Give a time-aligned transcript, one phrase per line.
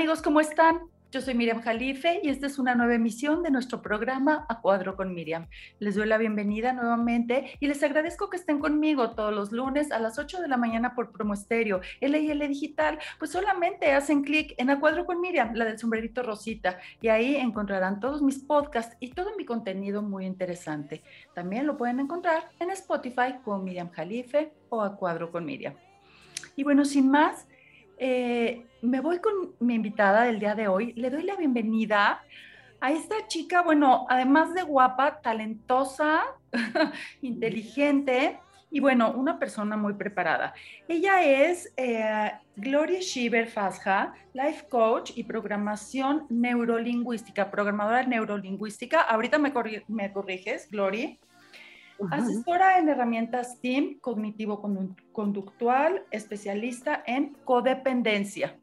[0.00, 0.80] Amigos, ¿cómo están?
[1.12, 4.96] Yo soy Miriam Jalife y esta es una nueva emisión de nuestro programa A Cuadro
[4.96, 5.46] con Miriam.
[5.78, 9.98] Les doy la bienvenida nuevamente y les agradezco que estén conmigo todos los lunes a
[9.98, 12.98] las 8 de la mañana por Promo Estéreo, LIL Digital.
[13.18, 17.36] Pues solamente hacen clic en A Cuadro con Miriam, la del sombrerito rosita, y ahí
[17.36, 21.02] encontrarán todos mis podcasts y todo mi contenido muy interesante.
[21.34, 25.74] También lo pueden encontrar en Spotify con Miriam Jalife o A Cuadro con Miriam.
[26.56, 27.46] Y bueno, sin más,
[28.02, 30.94] eh, me voy con mi invitada del día de hoy.
[30.94, 32.22] Le doy la bienvenida
[32.80, 36.22] a esta chica, bueno, además de guapa, talentosa,
[37.20, 38.38] inteligente
[38.70, 40.54] y bueno, una persona muy preparada.
[40.88, 49.02] Ella es eh, Gloria Schieber Fasja, life coach y programación neurolingüística, programadora neurolingüística.
[49.02, 49.52] Ahorita me,
[49.88, 51.18] me corriges, Gloria.
[52.10, 58.56] Asesora en herramientas TEAM, cognitivo-conductual, especialista en codependencia.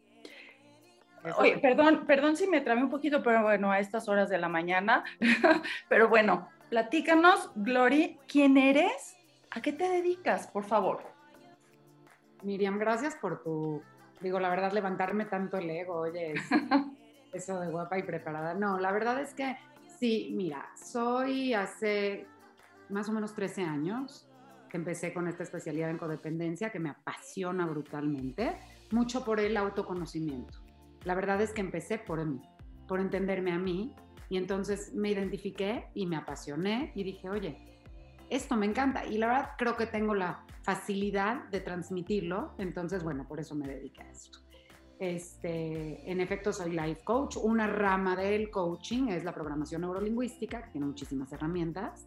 [1.38, 4.48] Oye, perdón, perdón si me trabé un poquito, pero bueno, a estas horas de la
[4.48, 5.04] mañana.
[5.90, 9.18] pero bueno, platícanos, Glory, ¿quién eres?
[9.52, 11.02] ¿A qué te dedicas, por favor?
[12.44, 13.82] Miriam, gracias por tu,
[14.22, 16.34] digo, la verdad, levantarme tanto el ego, oye,
[17.34, 18.54] eso de guapa y preparada.
[18.54, 19.58] No, la verdad es que
[20.00, 22.28] sí, mira, soy hace
[22.90, 24.28] más o menos 13 años
[24.70, 28.58] que empecé con esta especialidad en codependencia que me apasiona brutalmente,
[28.92, 30.60] mucho por el autoconocimiento.
[31.04, 32.42] La verdad es que empecé por mí,
[32.88, 33.96] por entenderme a mí
[34.30, 37.58] y entonces me identifiqué y me apasioné y dije, oye,
[38.30, 43.26] esto me encanta y la verdad creo que tengo la facilidad de transmitirlo, entonces bueno,
[43.26, 44.40] por eso me dediqué a esto.
[45.00, 47.38] Este, en efecto, soy life coach.
[47.38, 52.04] Una rama del coaching es la programación neurolingüística, que tiene muchísimas herramientas.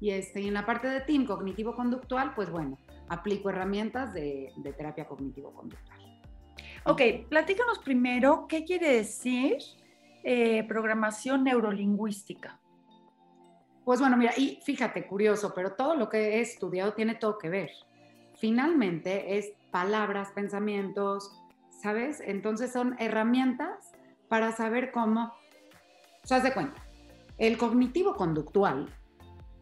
[0.00, 2.78] Y, este, en la parte de team cognitivo-conductual, pues bueno,
[3.08, 6.00] aplico herramientas de, terapia cognitivo-conductual.
[6.84, 9.58] Ok, platícanos primero qué quiere decir
[10.24, 12.58] eh, programación neurolingüística.
[13.84, 17.48] Pues bueno, mira, y fíjate, curioso, pero todo lo que he estudiado tiene todo que
[17.48, 17.70] ver.
[18.38, 21.30] Finalmente es palabras, pensamientos,
[21.82, 22.22] ¿sabes?
[22.24, 23.92] Entonces son herramientas
[24.28, 25.32] para saber cómo,
[26.24, 26.82] se hace cuenta,
[27.36, 28.88] el cognitivo conductual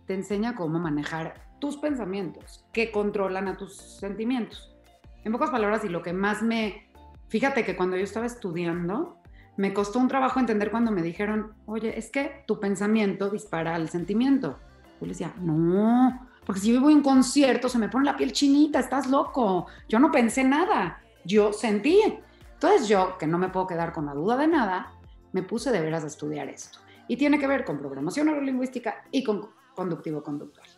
[0.08, 4.74] te enseña cómo manejar tus pensamientos que controlan a tus sentimientos.
[5.22, 6.90] En pocas palabras, y lo que más me...
[7.28, 9.18] Fíjate que cuando yo estaba estudiando,
[9.58, 13.90] me costó un trabajo entender cuando me dijeron, oye, es que tu pensamiento dispara al
[13.90, 14.58] sentimiento.
[14.98, 18.16] Yo le decía, no, porque si yo voy a un concierto se me pone la
[18.16, 19.66] piel chinita, estás loco.
[19.90, 22.00] Yo no pensé nada, yo sentí.
[22.54, 24.94] Entonces yo, que no me puedo quedar con la duda de nada,
[25.32, 26.78] me puse de veras a estudiar esto.
[27.08, 30.68] Y tiene que ver con programación neurolingüística y con conductivo-conductual.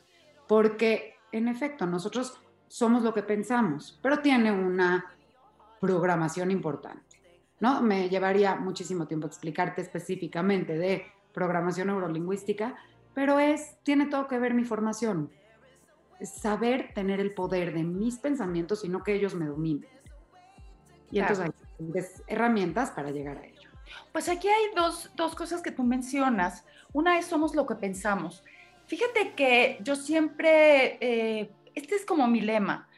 [0.47, 2.39] Porque, en efecto, nosotros
[2.69, 5.07] somos lo que pensamos, pero tiene una
[5.81, 7.17] programación importante.
[7.61, 7.81] ¿no?
[7.81, 12.77] Me llevaría muchísimo tiempo explicarte específicamente de programación neurolingüística,
[13.15, 15.31] pero es, tiene todo que ver mi formación.
[16.23, 19.89] saber tener el poder de mis pensamientos y no que ellos me dominen.
[21.11, 21.55] Y entonces hay
[22.27, 23.71] herramientas para llegar a ello.
[24.13, 26.65] Pues aquí hay dos, dos cosas que tú mencionas.
[26.93, 28.45] Una es somos lo que pensamos.
[28.91, 32.89] Fíjate que yo siempre, eh, este es como mi lema,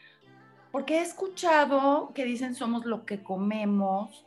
[0.70, 4.24] porque he escuchado que dicen somos lo que comemos,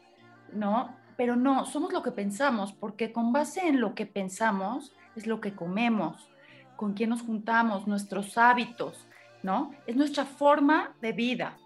[0.54, 0.96] ¿no?
[1.18, 5.42] Pero no, somos lo que pensamos, porque con base en lo que pensamos es lo
[5.42, 6.30] que comemos,
[6.76, 9.08] con quién nos juntamos, nuestros hábitos,
[9.42, 9.72] ¿no?
[9.88, 11.58] Es nuestra forma de vida.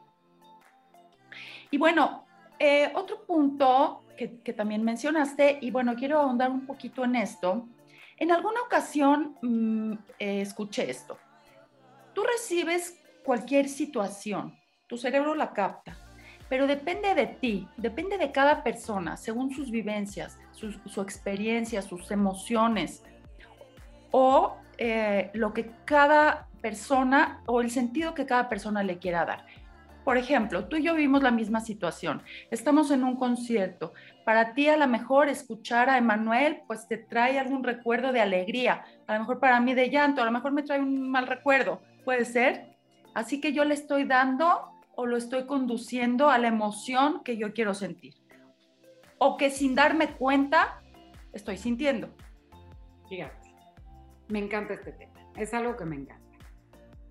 [1.71, 2.23] Y bueno,
[2.57, 7.67] eh, otro punto que, que también mencionaste, y bueno, quiero ahondar un poquito en esto,
[8.19, 11.17] en alguna ocasión mm, eh, escuché esto.
[12.13, 14.57] Tú recibes cualquier situación,
[14.87, 15.97] tu cerebro la capta,
[16.49, 23.03] pero depende de ti, depende de cada persona, según sus vivencias, su, experiencia, sus emociones,
[24.11, 29.45] o eh, lo que cada persona o el sentido que cada persona le quiera dar.
[30.09, 32.23] Por ejemplo, tú y yo vimos la misma situación.
[32.49, 33.93] Estamos en un concierto.
[34.25, 38.83] Para ti a lo mejor escuchar a Emanuel pues te trae algún recuerdo de alegría.
[39.05, 41.83] A lo mejor para mí de llanto, a lo mejor me trae un mal recuerdo.
[42.05, 42.75] Puede ser.
[43.13, 47.53] Así que yo le estoy dando o lo estoy conduciendo a la emoción que yo
[47.53, 48.15] quiero sentir.
[49.19, 50.81] O que sin darme cuenta
[51.33, 52.09] estoy sintiendo.
[53.09, 53.53] Fíjate,
[54.27, 55.13] me encanta este tema.
[55.35, 56.35] Es algo que me encanta.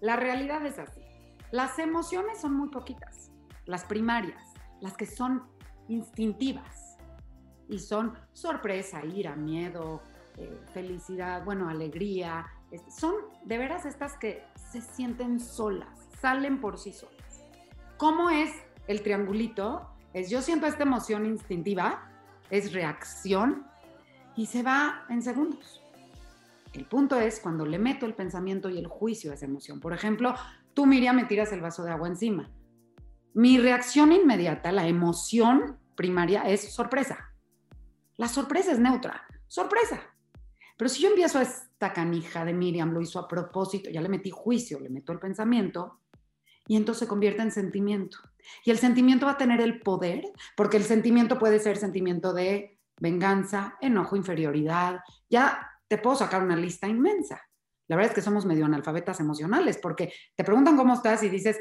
[0.01, 1.08] La realidad es así
[1.51, 3.31] las emociones son muy poquitas,
[3.67, 4.43] las primarias,
[4.81, 5.45] las que son
[5.89, 6.97] instintivas
[7.69, 10.03] y son sorpresa, ira, miedo,
[10.37, 12.47] eh, felicidad, bueno, alegría.
[12.89, 13.15] Son
[13.45, 17.45] de veras estas que se sienten solas, salen por sí solas.
[17.97, 18.51] ¿Cómo es
[18.87, 19.89] el triangulito?
[20.13, 22.09] Es yo siento esta emoción instintiva
[22.51, 23.67] es reacción
[24.37, 25.83] y se va en segundos.
[26.73, 29.81] El punto es cuando le meto el pensamiento y el juicio a esa emoción.
[29.81, 30.35] Por ejemplo,
[30.75, 32.51] tú, Miriam, me tiras el vaso de agua encima.
[33.35, 37.35] Mi reacción inmediata, la emoción primaria es sorpresa.
[38.17, 39.27] La sorpresa es neutra.
[39.47, 40.01] Sorpresa.
[40.77, 44.09] Pero si yo empiezo a esta canija de Miriam, lo hizo a propósito, ya le
[44.09, 46.01] metí juicio, le meto el pensamiento,
[46.69, 48.19] y entonces se convierte en sentimiento.
[48.65, 50.23] Y el sentimiento va a tener el poder,
[50.57, 55.01] porque el sentimiento puede ser sentimiento de venganza, enojo, inferioridad.
[55.29, 57.41] Ya te puedo sacar una lista inmensa.
[57.89, 61.59] La verdad es que somos medio analfabetas emocionales, porque te preguntan cómo estás y dices,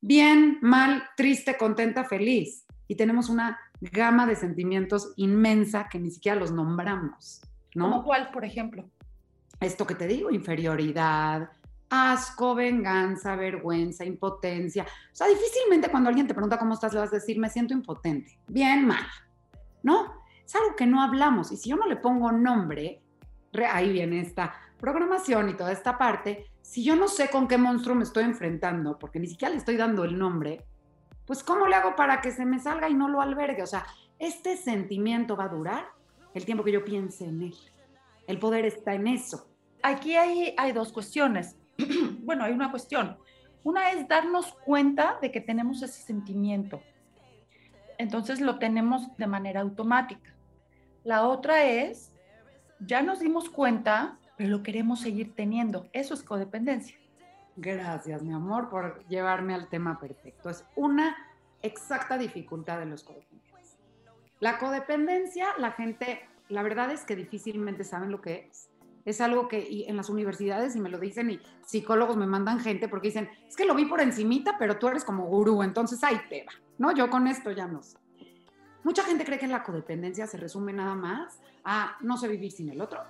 [0.00, 2.66] bien, mal, triste, contenta, feliz.
[2.86, 7.40] Y tenemos una gama de sentimientos inmensa que ni siquiera los nombramos.
[7.74, 7.90] ¿no?
[7.90, 8.88] ¿Como cuál, por ejemplo?
[9.60, 11.50] Esto que te digo, inferioridad,
[11.88, 14.84] asco, venganza, vergüenza, impotencia.
[14.84, 17.72] O sea, difícilmente cuando alguien te pregunta cómo estás, le vas a decir, me siento
[17.74, 18.38] impotente.
[18.48, 19.06] Bien, mal.
[19.82, 20.22] ¿No?
[20.44, 21.52] Es algo que no hablamos.
[21.52, 23.02] Y si yo no le pongo nombre,
[23.70, 26.50] ahí viene esta programación y toda esta parte.
[26.60, 29.76] Si yo no sé con qué monstruo me estoy enfrentando, porque ni siquiera le estoy
[29.76, 30.66] dando el nombre,
[31.24, 33.62] pues ¿cómo le hago para que se me salga y no lo albergue?
[33.62, 33.86] O sea,
[34.18, 35.84] este sentimiento va a durar
[36.34, 37.54] el tiempo que yo piense en él.
[38.26, 39.48] El poder está en eso.
[39.84, 41.56] Aquí hay, hay dos cuestiones.
[42.24, 43.18] bueno, hay una cuestión.
[43.62, 46.82] Una es darnos cuenta de que tenemos ese sentimiento.
[47.98, 50.34] Entonces lo tenemos de manera automática.
[51.04, 52.12] La otra es,
[52.80, 55.88] ya nos dimos cuenta, pero lo queremos seguir teniendo.
[55.92, 56.96] Eso es codependencia.
[57.56, 60.50] Gracias, mi amor, por llevarme al tema perfecto.
[60.50, 61.16] Es una
[61.60, 63.78] exacta dificultad de los codependientes.
[64.40, 68.68] La codependencia, la gente, la verdad es que difícilmente saben lo que es
[69.04, 72.88] es algo que en las universidades, y me lo dicen, y psicólogos me mandan gente
[72.88, 76.20] porque dicen, es que lo vi por encimita, pero tú eres como gurú, entonces ahí
[76.28, 76.94] te va, ¿no?
[76.94, 77.98] Yo con esto ya no sé.
[78.84, 82.68] Mucha gente cree que la codependencia se resume nada más a no sé vivir sin
[82.68, 83.00] el otro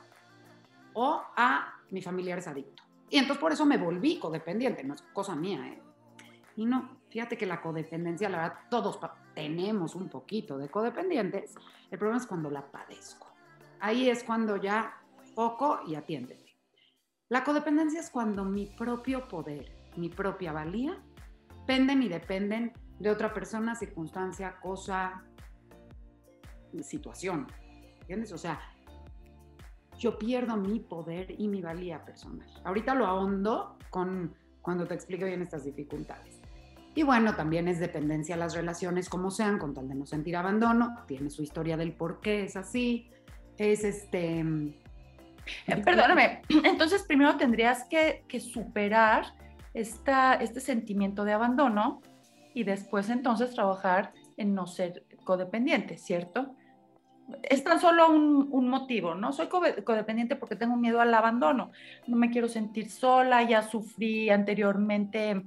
[0.95, 2.83] o a mi familiar es adicto.
[3.11, 5.83] Y entonces por eso me volví codependiente, no es cosa mía, ¿eh?
[6.57, 8.99] Y no, fíjate que la codependencia, la verdad, todos
[9.35, 11.55] tenemos un poquito de codependientes.
[11.91, 13.29] El problema es cuando la padezco.
[13.81, 15.03] Ahí es cuando ya
[15.35, 16.57] poco y atiéndete.
[17.29, 21.03] La codependencia es cuando mi propio poder, mi propia valía,
[21.67, 25.25] penden y dependen de otra persona, circunstancia, cosa,
[26.83, 27.47] situación.
[28.01, 28.33] ¿Entiendes?
[28.33, 28.61] O sea,
[30.03, 32.49] yo pierdo mi poder y mi valía personal.
[32.65, 36.41] Ahorita lo ahondo con cuando te explico bien estas dificultades.
[36.97, 40.37] Y bueno, también es dependencia a las relaciones como sean, con tal de no sentir
[40.37, 43.11] abandono, tiene su historia del por qué es así,
[43.59, 49.27] es este eh, perdóname, entonces primero tendrías que, superar
[49.73, 52.03] esta, este sentimiento de abandono
[52.55, 56.57] y después entonces trabajar en no ser codependiente, ¿cierto?
[57.43, 59.33] Es tan solo un, motivo, ¿no?
[59.33, 61.73] Soy codependiente porque tengo miedo al abandono,
[62.07, 65.43] no me quiero sentir sola, ya sufrí anteriormente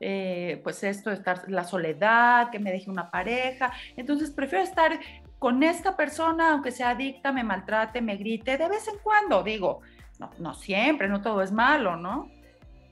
[0.00, 4.98] eh, pues esto, estar la soledad, que me deje una pareja, entonces prefiero estar
[5.38, 9.80] con esta persona, aunque sea adicta, me maltrate, me grite, de vez en cuando, digo,
[10.18, 12.30] no, no siempre, no todo es malo, ¿no?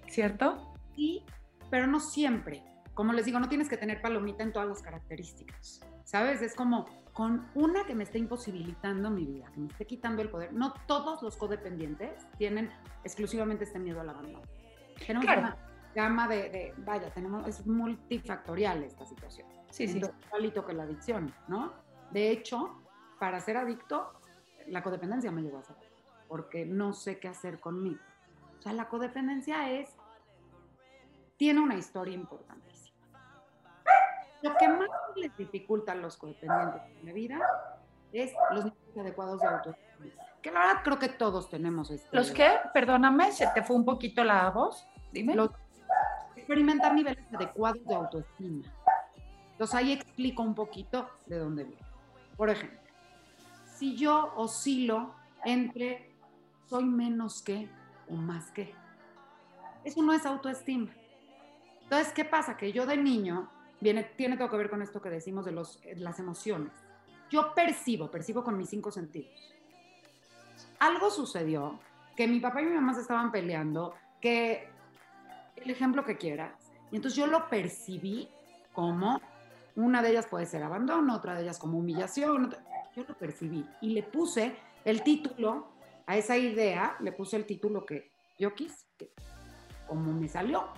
[0.07, 0.75] ¿Cierto?
[0.95, 1.25] Sí,
[1.71, 2.62] pero no siempre.
[2.95, 6.43] Como les digo, no tienes que tener palomita en todas las características, ¿sabes?
[6.43, 6.87] Es como
[7.18, 10.52] con una que me esté imposibilitando mi vida, que me esté quitando el poder.
[10.52, 12.70] No todos los codependientes tienen
[13.02, 14.42] exclusivamente este miedo al abandono.
[15.04, 15.56] Tenemos una
[15.96, 19.48] gama de, vaya, tenemos, es multifactorial esta situación.
[19.68, 20.00] Sí, sí.
[20.26, 21.72] Igualito que la adicción, ¿no?
[22.12, 22.80] De hecho,
[23.18, 24.12] para ser adicto,
[24.68, 25.75] la codependencia me llevó a ser
[26.28, 27.98] porque no sé qué hacer conmigo.
[28.60, 29.90] O sea, la codependencia es,
[31.37, 32.67] tiene una historia importantísima.
[34.42, 37.40] Lo que más les dificulta a los codependientes en la vida
[38.12, 40.12] es los niveles adecuados de autoestima.
[40.42, 42.09] Que la verdad creo que todos tenemos este.
[42.16, 42.49] ¿Los qué?
[42.73, 44.87] Perdóname, se te fue un poquito la voz.
[45.12, 45.35] Dime.
[46.37, 48.64] experimentar niveles adecuados de autoestima.
[49.52, 51.83] Entonces ahí explico un poquito de dónde viene.
[52.37, 52.78] Por ejemplo,
[53.64, 55.14] si yo oscilo
[55.45, 56.14] entre
[56.66, 57.68] soy menos que
[58.09, 58.75] o más que,
[59.85, 60.92] eso no es autoestima.
[61.83, 62.57] Entonces, ¿qué pasa?
[62.57, 65.80] Que yo de niño, viene, tiene todo que ver con esto que decimos de los,
[65.97, 66.73] las emociones.
[67.30, 69.54] Yo percibo, percibo con mis cinco sentidos.
[70.78, 71.78] Algo sucedió
[72.16, 74.68] que mi papá y mi mamá se estaban peleando, que
[75.56, 76.73] el ejemplo que quieras.
[76.90, 78.28] Y entonces yo lo percibí
[78.73, 79.20] como
[79.76, 82.54] una de ellas puede ser abandono, otra de ellas como humillación.
[82.97, 85.68] Yo lo percibí y le puse el título
[86.06, 88.87] a esa idea, le puse el título que yo quise,
[89.87, 90.68] como me salió.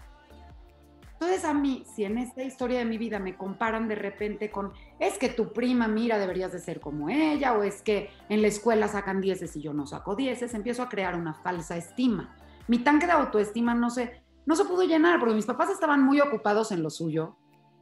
[1.20, 4.72] Entonces a mí, si en esta historia de mi vida me comparan de repente con,
[4.98, 8.48] es que tu prima, mira, deberías de ser como ella, o es que en la
[8.48, 12.34] escuela sacan dieces y yo no saco dieces, empiezo a crear una falsa estima.
[12.68, 16.22] Mi tanque de autoestima no se, no se pudo llenar porque mis papás estaban muy
[16.22, 17.36] ocupados en lo suyo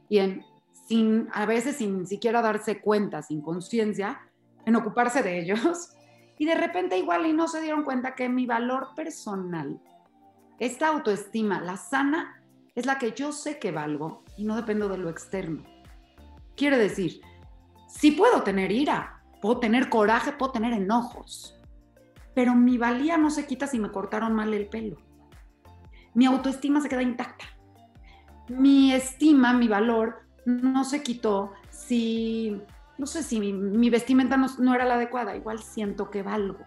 [0.09, 0.43] y en,
[0.89, 4.19] sin, a veces sin siquiera darse cuenta, sin conciencia,
[4.65, 5.93] en ocuparse de ellos.
[6.37, 9.79] Y de repente igual y no se dieron cuenta que mi valor personal,
[10.57, 12.38] esta autoestima, la sana,
[12.79, 15.63] es la que yo sé que valgo y no dependo de lo externo.
[16.55, 17.21] Quiere decir,
[17.87, 21.59] sí puedo tener ira, puedo tener coraje, puedo tener enojos,
[22.33, 24.97] pero mi valía no se quita si me cortaron mal el pelo.
[26.13, 27.45] Mi autoestima se queda intacta.
[28.47, 32.61] Mi estima, mi valor, no se quitó si
[32.97, 36.59] no sé si mi, vestimenta no, era la adecuada, igual siento que valgo.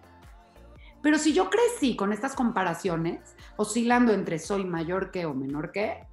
[1.02, 6.06] Pero si yo crecí con estas comparaciones, oscilando entre soy mayor que o menor que,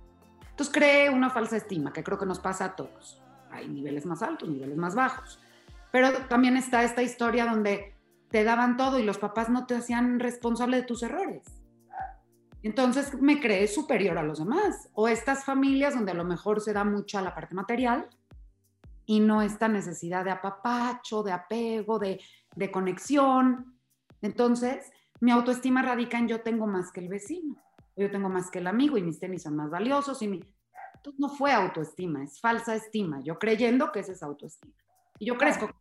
[0.50, 3.22] entonces creé una falsa estima, que creo que nos pasa a todos.
[3.52, 5.40] Hay niveles más altos, niveles más bajos.
[5.92, 7.96] Pero también está esta historia donde
[8.30, 11.44] te daban todo y los papás no te hacían responsable de tus errores.
[12.62, 14.90] Entonces me creé superior a los demás.
[14.94, 18.08] O estas familias donde a lo mejor se da mucho a la parte material
[19.06, 22.20] y no esta necesidad de apapacho, de apego, de,
[22.72, 23.79] conexión.
[24.22, 27.56] Entonces, mi autoestima radica en yo tengo más que el vecino,
[27.96, 30.40] yo tengo más que el amigo y mis tenis son más valiosos y mi...
[30.96, 34.74] Entonces no fue autoestima, es falsa estima, yo creyendo que esa es autoestima.
[35.18, 35.76] Y yo crezco con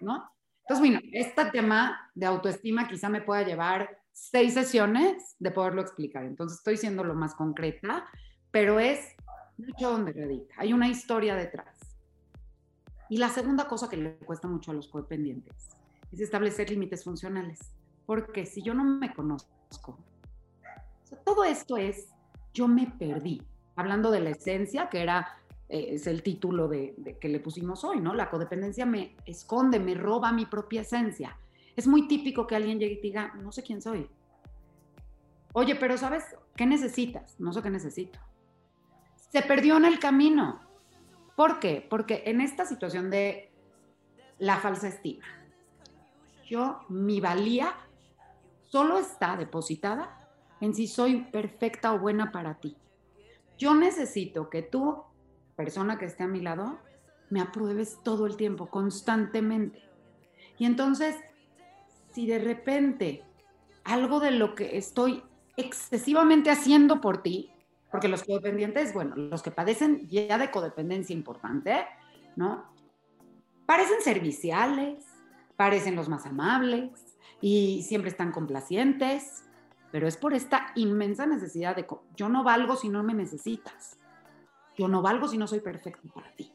[0.00, 0.30] ¿no?
[0.62, 6.24] Entonces, bueno, este tema de autoestima quizá me pueda llevar seis sesiones de poderlo explicar.
[6.24, 8.06] Entonces estoy siendo lo más concreta,
[8.50, 9.14] pero es
[9.56, 10.54] mucho donde radica.
[10.58, 11.78] Hay una historia detrás.
[13.08, 15.79] Y la segunda cosa que le cuesta mucho a los codependientes
[16.12, 17.58] es establecer límites funcionales.
[18.06, 19.98] Porque si yo no me conozco,
[21.24, 22.08] todo esto es,
[22.52, 23.42] yo me perdí.
[23.76, 25.38] Hablando de la esencia, que era,
[25.68, 28.14] eh, es el título de, que le pusimos hoy, ¿no?
[28.14, 31.36] La codependencia me esconde, me roba mi propia esencia.
[31.76, 34.08] Es muy típico que alguien llegue y diga, no sé quién soy.
[35.52, 36.24] Oye, pero ¿sabes
[36.56, 37.38] qué necesitas?
[37.38, 38.18] No sé qué necesito.
[39.30, 40.60] Se perdió en el camino.
[41.36, 41.86] ¿Por qué?
[41.88, 43.50] Porque en esta situación de
[44.38, 45.24] la falsa estima,
[46.50, 47.74] yo, mi valía
[48.60, 50.28] solo está depositada
[50.60, 52.76] en si soy perfecta o buena para ti.
[53.56, 55.02] Yo necesito que tú,
[55.56, 56.78] persona que esté a mi lado,
[57.30, 59.82] me apruebes todo el tiempo, constantemente.
[60.58, 61.16] Y entonces,
[62.12, 63.24] si de repente
[63.84, 65.22] algo de lo que estoy
[65.56, 67.50] excesivamente haciendo por ti
[67.90, 71.86] porque los codependientes, bueno, los que padecen ya de codependencia importante,
[72.36, 72.64] ¿no?
[73.66, 75.04] Parecen serviciales,
[75.60, 79.44] parecen los más amables y siempre están complacientes,
[79.92, 81.86] pero es por esta inmensa necesidad de,
[82.16, 83.98] yo no valgo si no me necesitas,
[84.78, 86.50] yo no valgo si no soy perfecto para ti.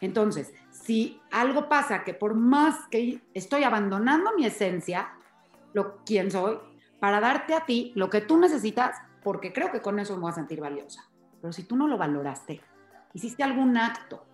[0.00, 5.12] Entonces, si algo pasa que por más que estoy abandonando mi esencia,
[5.72, 6.58] lo quién soy,
[6.98, 10.32] para darte a ti lo que tú necesitas, porque creo que con eso me voy
[10.32, 11.08] a sentir valiosa.
[11.40, 12.60] Pero si tú no lo valoraste,
[13.12, 14.26] hiciste algún acto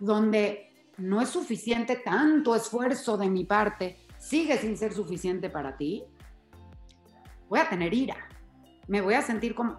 [0.00, 6.04] donde no es suficiente tanto esfuerzo de mi parte, sigue sin ser suficiente para ti,
[7.48, 8.16] voy a tener ira,
[8.88, 9.78] me voy a sentir como...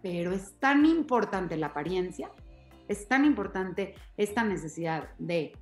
[0.00, 2.30] Pero es tan importante la apariencia,
[2.86, 5.52] es tan importante esta necesidad de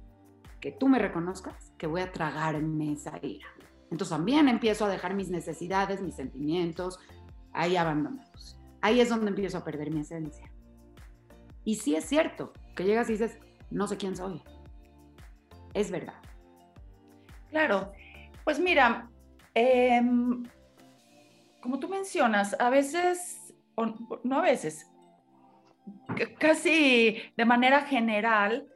[0.60, 3.46] que tú me reconozcas que voy a tragarme esa ira.
[3.90, 6.98] Entonces también empiezo a dejar mis necesidades, mis sentimientos,
[7.52, 8.58] ahí abandonados.
[8.80, 10.52] Ahí es donde empiezo a perder mi esencia.
[11.64, 13.38] Y sí es cierto que llegas y dices,
[13.70, 14.42] no sé quién soy.
[15.76, 16.14] Es verdad.
[17.50, 17.92] Claro,
[18.44, 19.10] pues mira,
[19.52, 20.42] em,
[21.60, 23.54] como tú mencionas, a veces,
[24.24, 24.90] no a veces,
[26.38, 28.66] casi de manera general,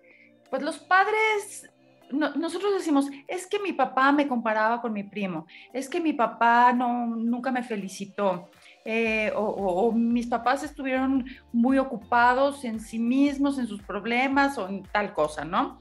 [0.51, 1.71] pues los padres,
[2.11, 6.75] nosotros decimos, es que mi papá me comparaba con mi primo, es que mi papá
[6.75, 8.51] no, nunca me felicitó,
[8.85, 14.83] eh, o, mis papás estuvieron muy ocupados en sí mismos, en sus problemas o en
[14.83, 15.79] tal cosa, ¿no?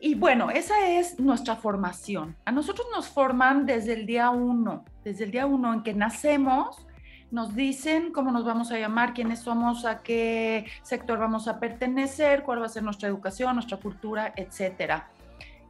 [0.00, 2.36] Y bueno, esa es nuestra formación.
[2.44, 6.86] A nosotros nos forman desde el día uno, desde el día uno en que nacemos,
[7.30, 12.42] nos dicen cómo nos vamos a llamar, quiénes somos, a qué sector vamos a pertenecer,
[12.42, 15.10] cuál va a ser nuestra educación, nuestra cultura, etcétera.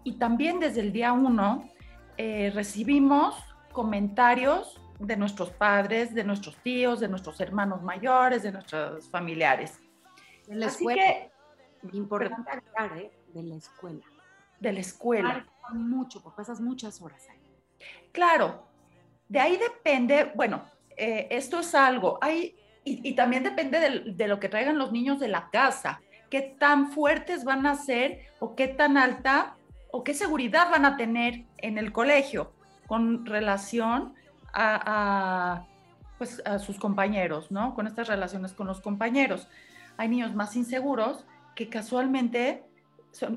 [0.04, 1.68] Y también desde el día uno
[2.16, 3.34] eh, recibimos
[3.72, 9.80] comentarios de nuestros padres, de nuestros tíos, de nuestros hermanos mayores, de nuestros familiares.
[10.46, 11.02] De la escuela.
[11.02, 11.30] Que,
[11.96, 13.10] importante agregar, ¿eh?
[13.32, 14.04] De la escuela.
[14.60, 15.46] De la escuela.
[15.72, 17.38] mucho, porque pasas muchas horas ahí.
[18.12, 18.66] Claro,
[19.28, 20.62] de ahí depende, bueno,
[20.96, 25.20] eh, esto es algo, hay y, también depende de, de, lo que traigan los niños
[25.20, 26.00] de la casa,
[26.30, 29.56] qué tan fuertes van a ser o qué tan alta
[29.90, 32.52] o qué seguridad van a tener en el colegio
[32.86, 34.14] con relación
[34.52, 35.66] a,
[36.16, 37.74] pues, a sus compañeros, ¿no?
[37.74, 39.48] Con estas relaciones con los compañeros.
[39.96, 41.24] Hay niños más inseguros
[41.54, 42.64] que casualmente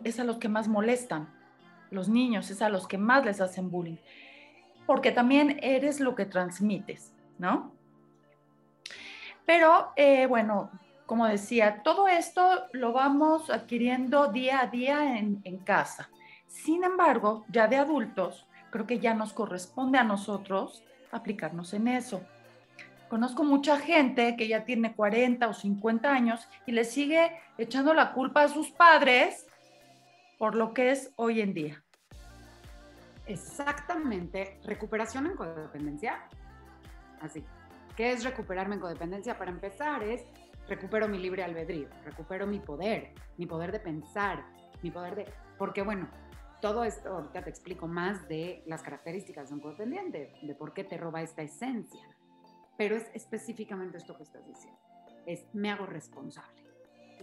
[0.04, 1.30] es a los que más molestan.
[1.90, 3.98] Los niños es a los que más les hacen bullying.
[4.86, 7.74] Porque también eres lo que transmites, ¿no?
[9.46, 10.72] Pero eh, bueno,
[11.06, 16.10] como decía, todo esto lo vamos adquiriendo día a día en, en casa.
[16.48, 22.22] Sin embargo, ya de adultos, creo que ya nos corresponde a nosotros aplicarnos en eso.
[23.10, 28.14] Conozco mucha gente que ya tiene 40 o 50 años y le sigue echando la
[28.14, 29.48] culpa a sus padres
[30.42, 31.84] por lo que es hoy en día.
[33.28, 34.60] Exactamente.
[34.64, 36.28] Recuperación en codependencia.
[37.20, 37.46] Así.
[37.96, 39.38] ¿Qué es recuperarme en codependencia?
[39.38, 40.26] Para empezar es
[40.68, 44.44] recupero mi libre albedrío, recupero mi poder, mi poder de pensar,
[44.82, 45.26] mi poder de...
[45.60, 46.10] Porque bueno,
[46.60, 50.84] todo esto ahorita te explico más de las características de un codependiente, de por qué
[50.84, 52.02] te roba esta esencia.
[52.80, 54.80] Pero es específicamente esto que estás diciendo.
[55.28, 56.64] Es me hago responsable.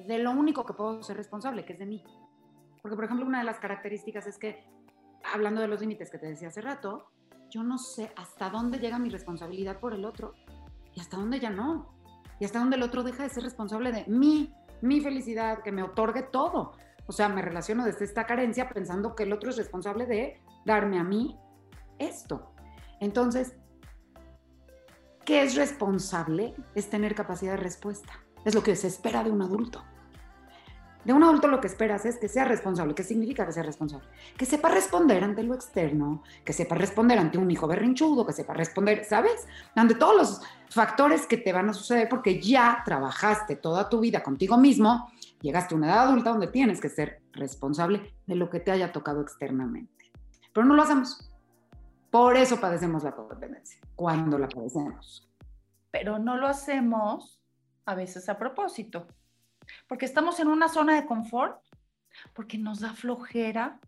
[0.06, 2.04] De lo único que puedo ser responsable, que es de mí.
[2.82, 4.64] Porque, por ejemplo, una de las características es que,
[5.32, 7.10] hablando de los límites que te decía hace rato,
[7.50, 10.34] yo no sé hasta dónde llega mi responsabilidad por el otro
[10.94, 11.94] y hasta dónde ya no.
[12.40, 15.82] Y hasta dónde el otro deja de ser responsable de mí, mi felicidad, que me
[15.82, 16.72] otorgue todo.
[17.06, 20.98] O sea, me relaciono desde esta carencia pensando que el otro es responsable de darme
[20.98, 21.38] a mí
[21.98, 22.52] esto.
[23.00, 23.56] Entonces,
[25.24, 26.54] ¿qué es responsable?
[26.74, 28.12] Es tener capacidad de respuesta.
[28.44, 29.84] Es lo que se espera de un adulto.
[31.08, 32.94] De un adulto lo que esperas es que sea responsable.
[32.94, 34.06] ¿Qué significa que sea responsable?
[34.36, 38.52] Que sepa responder ante lo externo, que sepa responder ante un hijo berrinchudo, que sepa
[38.52, 39.48] responder, ¿sabes?
[39.74, 44.22] Ante todos los factores que te van a suceder porque ya trabajaste toda tu vida
[44.22, 48.60] contigo mismo llegaste a una edad adulta donde tienes que ser responsable de lo que
[48.60, 50.12] te haya tocado externamente.
[50.52, 51.26] Pero no lo hacemos.
[52.10, 55.26] Por eso padecemos la codependencia, cuando la padecemos.
[55.90, 57.40] Pero no lo hacemos
[57.86, 59.06] a veces a propósito,
[59.86, 61.62] porque estamos en una zona de confort,
[62.34, 63.80] porque nos da flojera,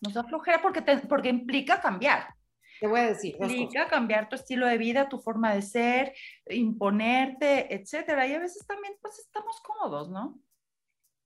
[0.00, 2.34] nos da flojera porque, porque implica cambiar.
[2.80, 3.36] Te voy a decir.
[3.40, 6.14] Implica cambiar tu estilo de vida, tu forma de ser,
[6.48, 8.26] imponerte, etcétera.
[8.26, 10.38] Y a veces también, pues, estamos cómodos, ¿no?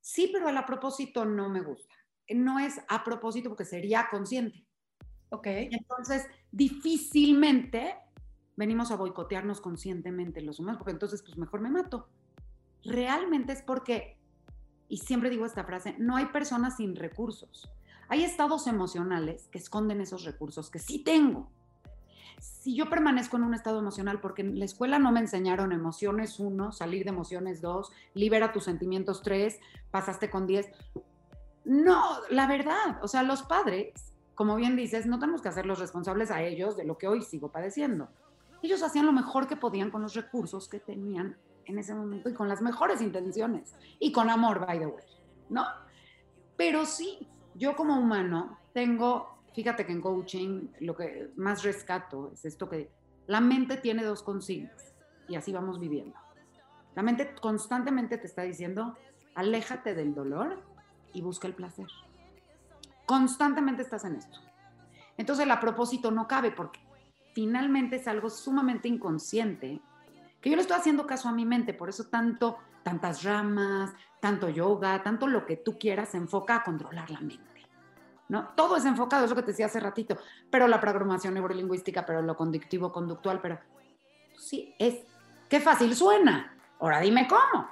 [0.00, 1.94] Sí, pero a propósito no me gusta.
[2.28, 4.66] No es a propósito porque sería consciente.
[5.30, 5.46] Ok.
[5.46, 7.96] Entonces, difícilmente
[8.56, 12.08] venimos a boicotearnos conscientemente los humanos, porque entonces, pues mejor me mato.
[12.85, 14.18] Realmente es porque,
[14.88, 17.71] y siempre digo esta frase, no hay personas sin recursos.
[18.09, 21.51] Hay estados emocionales que esconden esos recursos que sí tengo
[22.42, 26.40] si yo permanezco en un estado emocional, porque en la escuela no me enseñaron emociones
[26.40, 29.61] uno, salir de emociones dos, libera tus sentimientos tres,
[29.92, 30.68] pasaste con diez.
[31.64, 36.33] No, la verdad, o sea, los padres, como bien dices, no tenemos que hacerlos responsables
[36.33, 38.09] a ellos de lo que hoy sigo padeciendo.
[38.61, 42.35] Ellos hacían lo mejor que podían con los recursos que tenían en ese momento y
[42.35, 45.05] con las mejores intenciones y con amor, by the way,
[45.48, 45.64] ¿no?
[46.57, 52.44] Pero sí, yo como humano tengo Fíjate que en coaching lo que más rescato es
[52.44, 52.90] esto que
[53.27, 54.94] la mente tiene dos consignas
[55.29, 56.16] y así vamos viviendo.
[56.94, 58.96] La mente constantemente te está diciendo,
[59.35, 60.62] aléjate del dolor
[61.12, 61.87] y busca el placer.
[63.05, 64.38] Constantemente estás en esto.
[65.18, 66.81] Entonces el a propósito no cabe porque
[67.35, 69.81] finalmente es algo sumamente inconsciente
[70.42, 74.48] que yo le estoy haciendo caso a mi mente, por eso tanto, tantas ramas, tanto
[74.48, 77.62] yoga, tanto lo que tú quieras se enfoca a controlar la mente.
[78.28, 78.48] ¿no?
[78.57, 80.18] Todo es enfocado, es lo que te decía hace ratito,
[80.50, 83.59] pero la programación neurolingüística, pero lo conductivo conductual, pero
[84.37, 85.05] sí, es,
[85.48, 86.57] qué fácil suena.
[86.81, 87.68] Ahora dime cómo,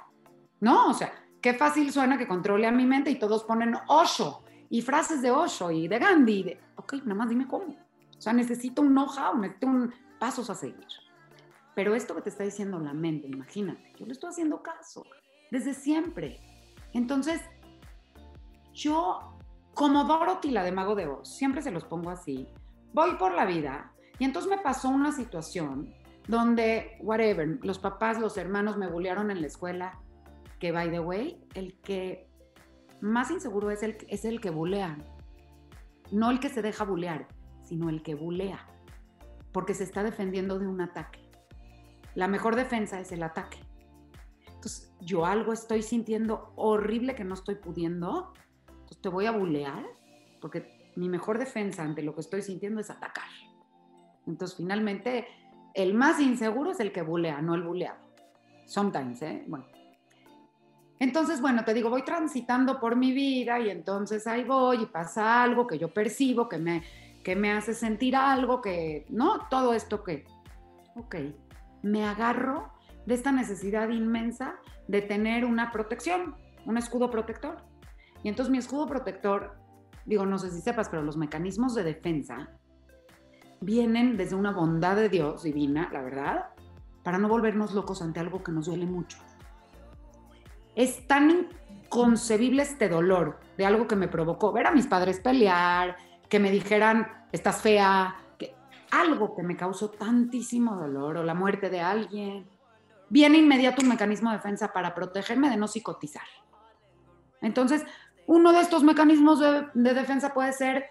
[0.61, 0.91] ¿no?
[0.91, 4.81] O sea, qué fácil suena que controle a mi mente y todos ponen Osho y
[4.81, 6.43] frases de Osho y de Gandhi.
[6.43, 7.75] de, ok, nada más dime cómo.
[8.17, 9.67] O sea, necesito un know-how, necesito
[10.19, 10.87] pasos a seguir.
[11.75, 15.05] Pero esto que te está diciendo la mente, imagínate, yo le estoy haciendo caso
[15.51, 16.39] desde siempre.
[16.93, 17.41] Entonces,
[18.73, 19.37] yo
[19.73, 22.47] como Dorothy, la de Mago de Oz, siempre se los pongo así,
[22.93, 25.93] voy por la vida y entonces me pasó una situación
[26.27, 29.99] donde, whatever, los papás, los hermanos me bullearon en la escuela,
[30.59, 32.29] que, by the way, el que
[33.01, 34.97] más inseguro es el, es el que bulea,
[36.11, 37.27] no el que se deja bullear,
[37.63, 38.67] sino el que bulea,
[39.51, 41.20] porque se está defendiendo de un ataque.
[42.15, 43.57] La mejor defensa es el ataque.
[44.47, 48.33] Entonces, yo algo estoy sintiendo horrible que no estoy pudiendo,
[49.01, 49.83] te voy a bulear,
[50.39, 53.29] porque mi mejor defensa ante lo que estoy sintiendo es atacar.
[54.27, 55.27] Entonces, finalmente,
[55.73, 57.99] el más inseguro es el que bulea, no el buleado.
[58.65, 59.43] sometimes, ¿eh?
[59.47, 59.65] Bueno.
[60.99, 65.41] Entonces, bueno, te digo, voy transitando por mi vida y entonces ahí voy y pasa
[65.41, 66.83] algo que yo percibo, que me,
[67.23, 69.47] que me hace sentir algo, que, ¿no?
[69.49, 70.25] Todo esto que,
[70.95, 71.15] ok,
[71.81, 72.71] me agarro
[73.05, 74.55] de esta necesidad inmensa
[74.87, 77.57] de tener una protección, un escudo protector.
[78.23, 79.57] Y entonces mi escudo protector,
[80.05, 82.49] digo, no sé si sepas, pero los mecanismos de defensa
[83.61, 86.45] vienen desde una bondad de Dios divina, la verdad,
[87.03, 89.17] para no volvernos locos ante algo que nos duele mucho.
[90.75, 91.49] Es tan
[91.83, 95.97] inconcebible este dolor de algo que me provocó ver a mis padres pelear,
[96.29, 98.15] que me dijeran, estás fea,
[98.91, 102.45] algo que me causó tantísimo dolor o la muerte de alguien.
[103.09, 106.27] Viene inmediato un mecanismo de defensa para protegerme de no psicotizar.
[107.41, 107.83] Entonces,
[108.27, 110.85] uno de estos mecanismos de, defensa puede ser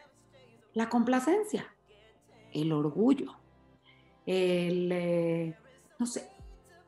[0.75, 1.67] la complacencia,
[2.53, 3.37] el orgullo,
[4.27, 5.57] el, eh,
[5.99, 6.29] no sé,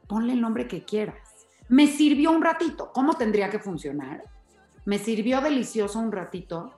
[0.06, 1.46] ponle el nombre que quieras.
[1.68, 2.90] Me sirvió un ratito.
[2.92, 4.24] ¿Cómo tendría que funcionar?
[4.84, 6.74] Me sirvió delicioso un ratito.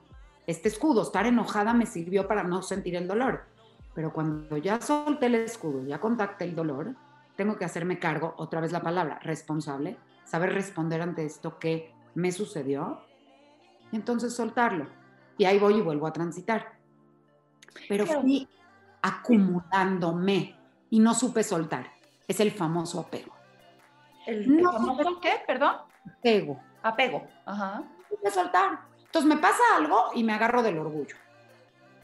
[0.47, 3.54] Este escudo, estar enojada, me sirvió para no sentir el dolor.
[3.95, 6.93] Pero cuando ya solté el escudo, ya contacté el dolor,
[7.35, 12.31] tengo que hacerme cargo, otra vez la palabra, responsable, saber responder ante esto que me
[12.31, 13.01] sucedió
[13.91, 14.87] y entonces soltarlo.
[15.37, 16.73] Y ahí voy y vuelvo a transitar.
[17.87, 18.47] Pero fui
[19.01, 20.57] acumulándome
[20.89, 21.91] y no supe soltar.
[22.27, 23.33] Es el famoso apego.
[24.25, 25.33] ¿El, famoso qué?
[25.45, 25.75] Perdón.
[26.17, 26.59] Apego.
[26.81, 27.27] Apego.
[27.45, 27.83] Ajá.
[28.09, 28.79] Supe soltar.
[29.03, 31.15] Entonces me pasa algo y me agarro del orgullo.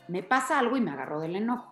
[0.08, 1.71] Me pasa algo y me agarro del enojo.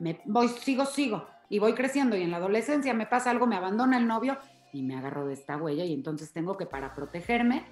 [0.00, 1.26] Me voy, sigo, sigo.
[1.48, 4.38] Y voy creciendo y en la adolescencia me pasa algo, me abandona el novio
[4.72, 7.64] y me agarro de esta huella y entonces tengo que para protegerme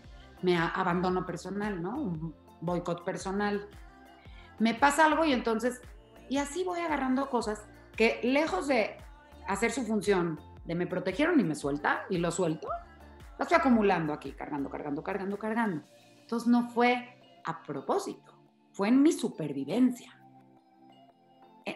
[0.43, 2.01] me abandono personal, ¿no?
[2.01, 3.69] Un boicot personal.
[4.59, 5.81] Me pasa algo y entonces,
[6.29, 8.97] y así voy agarrando cosas que lejos de
[9.47, 12.69] hacer su función de me protegieron y me suelta y lo suelto,
[13.39, 15.83] lo estoy acumulando aquí, cargando, cargando, cargando, cargando.
[16.21, 18.35] Entonces no fue a propósito,
[18.73, 20.18] fue en mi supervivencia.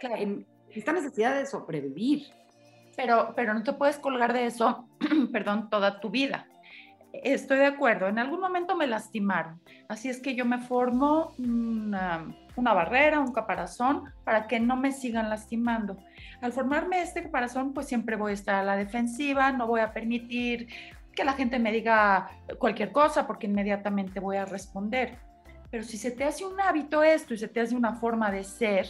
[0.01, 2.27] En esta necesidad de sobrevivir
[2.97, 4.89] pero, pero no te puedes colgar de eso,
[5.33, 6.47] perdón, toda tu vida.
[7.13, 12.35] Estoy de acuerdo, en algún momento me lastimaron, así es que yo me formo una,
[12.57, 15.99] una barrera, un caparazón para que no me sigan lastimando.
[16.41, 19.93] Al formarme este caparazón, pues siempre voy a estar a la defensiva, no voy a
[19.93, 20.69] permitir
[21.15, 25.19] que la gente me diga cualquier cosa porque inmediatamente voy a responder.
[25.71, 28.45] Pero si se te hace un hábito esto y se te hace una forma de
[28.45, 28.87] ser,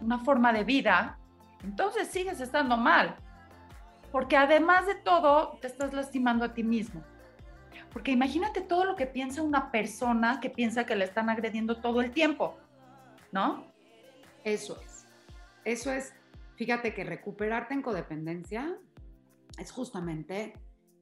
[0.00, 1.18] una forma de vida,
[1.62, 3.16] entonces sigues estando mal.
[4.12, 7.02] Porque además de todo, te estás lastimando a ti mismo.
[7.92, 12.00] Porque imagínate todo lo que piensa una persona que piensa que le están agrediendo todo
[12.00, 12.56] el tiempo,
[13.32, 13.66] ¿no?
[14.44, 15.06] Eso es.
[15.64, 16.14] Eso es,
[16.56, 18.78] fíjate que recuperarte en codependencia
[19.58, 20.54] es justamente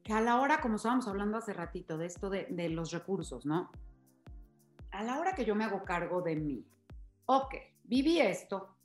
[0.02, 3.70] que a la hora, como estábamos hablando hace ratito, de esto de, los recursos, ¿no?
[4.92, 6.64] A la hora que yo me hago cargo de mí,
[7.26, 7.54] ok,
[7.84, 8.75] viví esto,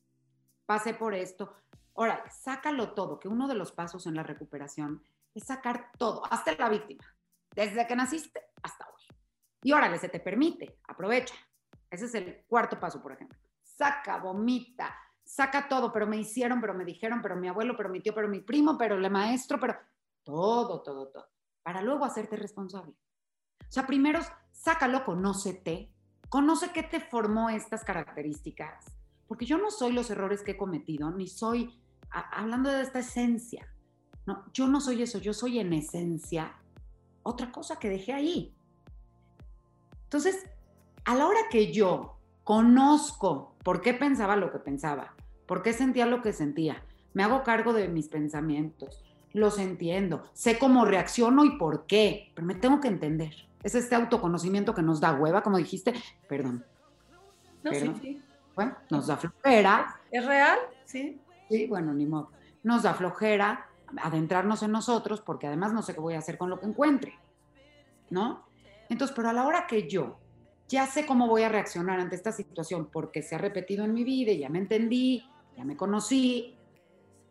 [0.71, 1.53] pasé por esto,
[1.97, 5.03] Ahora, sácalo todo, que uno de los pasos en la recuperación
[5.36, 7.03] es sacar todo, hasta la víctima,
[7.53, 9.03] desde que naciste hasta hoy.
[9.62, 11.36] Y órale, se te permite, aprovecha.
[11.89, 13.38] Ese es el cuarto paso, por ejemplo.
[13.62, 17.99] Saca, vomita, saca todo, pero me hicieron, pero me dijeron, pero mi abuelo, pero mi
[17.99, 19.75] tío, pero mi primo, pero el maestro, pero
[20.23, 21.27] todo, todo, todo,
[21.62, 22.93] para luego hacerte responsable.
[23.60, 24.21] O sea, primero
[24.53, 25.91] sácalo, conócete,
[26.29, 29.00] conoce qué te formó estas características,
[29.31, 33.65] porque yo no soy los errores que he cometido, ni soy, hablando de esta esencia,
[34.25, 36.57] no, yo no soy eso, yo soy en esencia
[37.23, 38.53] otra cosa que dejé ahí.
[40.03, 40.45] Entonces,
[41.05, 45.15] a la hora que yo conozco por qué pensaba lo que pensaba,
[45.45, 50.59] por qué sentía lo que sentía, me hago cargo de mis pensamientos, los entiendo, sé
[50.59, 53.33] cómo reacciono y por qué, pero me tengo que entender.
[53.63, 55.93] Es este autoconocimiento que nos da hueva, como dijiste,
[56.27, 56.65] perdón.
[57.63, 58.21] No, Sí, sí
[58.55, 59.99] bueno, nos da flojera.
[60.11, 60.59] ¿Es real?
[60.85, 61.19] Sí.
[61.49, 62.31] Sí, bueno, ni modo.
[62.63, 66.49] Nos da flojera adentrarnos en nosotros porque además no sé qué voy a hacer con
[66.49, 67.19] lo que encuentre,
[68.09, 68.45] ¿no?
[68.89, 70.19] Entonces, pero a la hora que yo
[70.67, 74.03] ya sé cómo voy a reaccionar ante esta situación porque se ha repetido en mi
[74.03, 76.57] vida y ya me entendí, ya me conocí,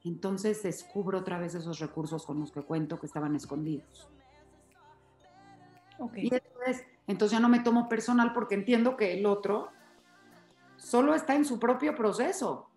[0.05, 4.09] entonces descubro otra vez esos recursos con los que cuento que estaban escondidos.
[5.99, 6.27] Okay.
[6.27, 9.71] Y después, entonces ya no me tomo personal porque entiendo que el otro
[10.81, 12.69] solo está en su propio proceso.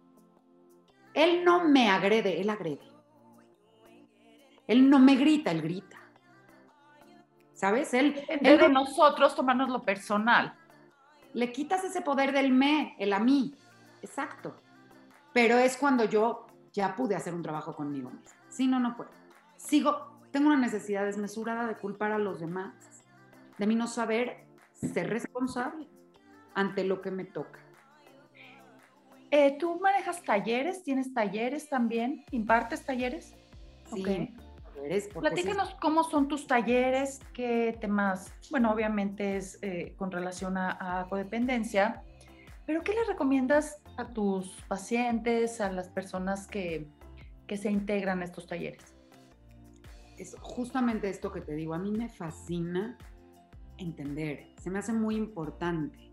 [1.14, 2.92] Él no me agrede, él agrede.
[4.68, 5.98] Él no me grita, él grita.
[7.54, 7.94] ¿Sabes?
[7.94, 10.56] Él, él de nosotros tomarnos lo personal.
[11.34, 13.56] Le quitas ese poder del me, el a mí.
[14.02, 14.56] Exacto.
[15.34, 18.36] Pero es cuando yo ya pude hacer un trabajo conmigo misma.
[18.50, 19.10] Si no, no puedo.
[19.56, 22.74] Sigo tengo una necesidad desmesurada de culpar a los demás,
[23.60, 25.88] de mí no saber ser responsable
[26.56, 27.60] ante lo que me toca.
[29.36, 30.84] Eh, ¿Tú manejas talleres?
[30.84, 32.24] ¿Tienes talleres también?
[32.30, 33.34] ¿Impartes talleres?
[33.92, 34.32] Sí,
[35.20, 42.04] Platícanos cómo son tus talleres, qué temas, bueno, obviamente es eh, con relación a, codependencia,
[42.68, 46.88] pero ¿qué le recomiendas a tus pacientes, a las personas que,
[47.48, 48.84] que se integran a estos talleres?
[50.20, 53.00] Es justamente esto que te digo, a mí me fascina
[53.80, 56.12] entender, se me hace muy importante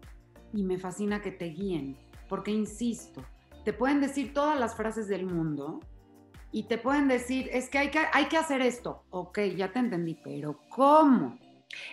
[0.54, 1.98] y me fascina que te guíen,
[2.30, 3.22] porque insisto,
[3.64, 5.80] te pueden decir todas las frases del mundo,
[6.52, 9.04] y te pueden decir, es que hay que, hay que hacer esto.
[9.10, 11.38] Ok, ya te entendí, pero ¿cómo?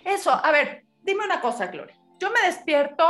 [0.04, 1.96] Eso, a ver, dime una cosa, Gloria.
[2.20, 3.04] Yo me despierto,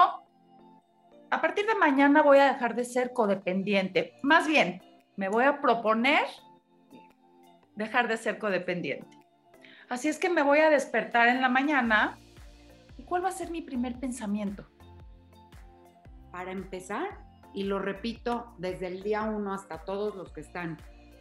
[1.29, 4.15] a partir de mañana voy a dejar de ser codependiente.
[4.23, 4.81] Más bien,
[5.15, 6.25] me voy a proponer
[7.75, 9.07] dejar de ser codependiente.
[9.87, 12.17] Así es que me voy a despertar en la mañana.
[12.97, 14.65] ¿Y cuál va a ser mi primer pensamiento?
[16.37, 17.17] Para empezar,
[17.51, 20.77] y lo repito desde el día uno hasta todos los que están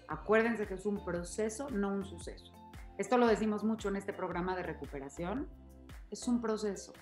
[0.08, 2.52] Acuérdense que es un proceso, no un suceso.
[2.98, 5.48] Esto lo decimos mucho en este programa de recuperación.
[6.10, 6.92] Es un proceso.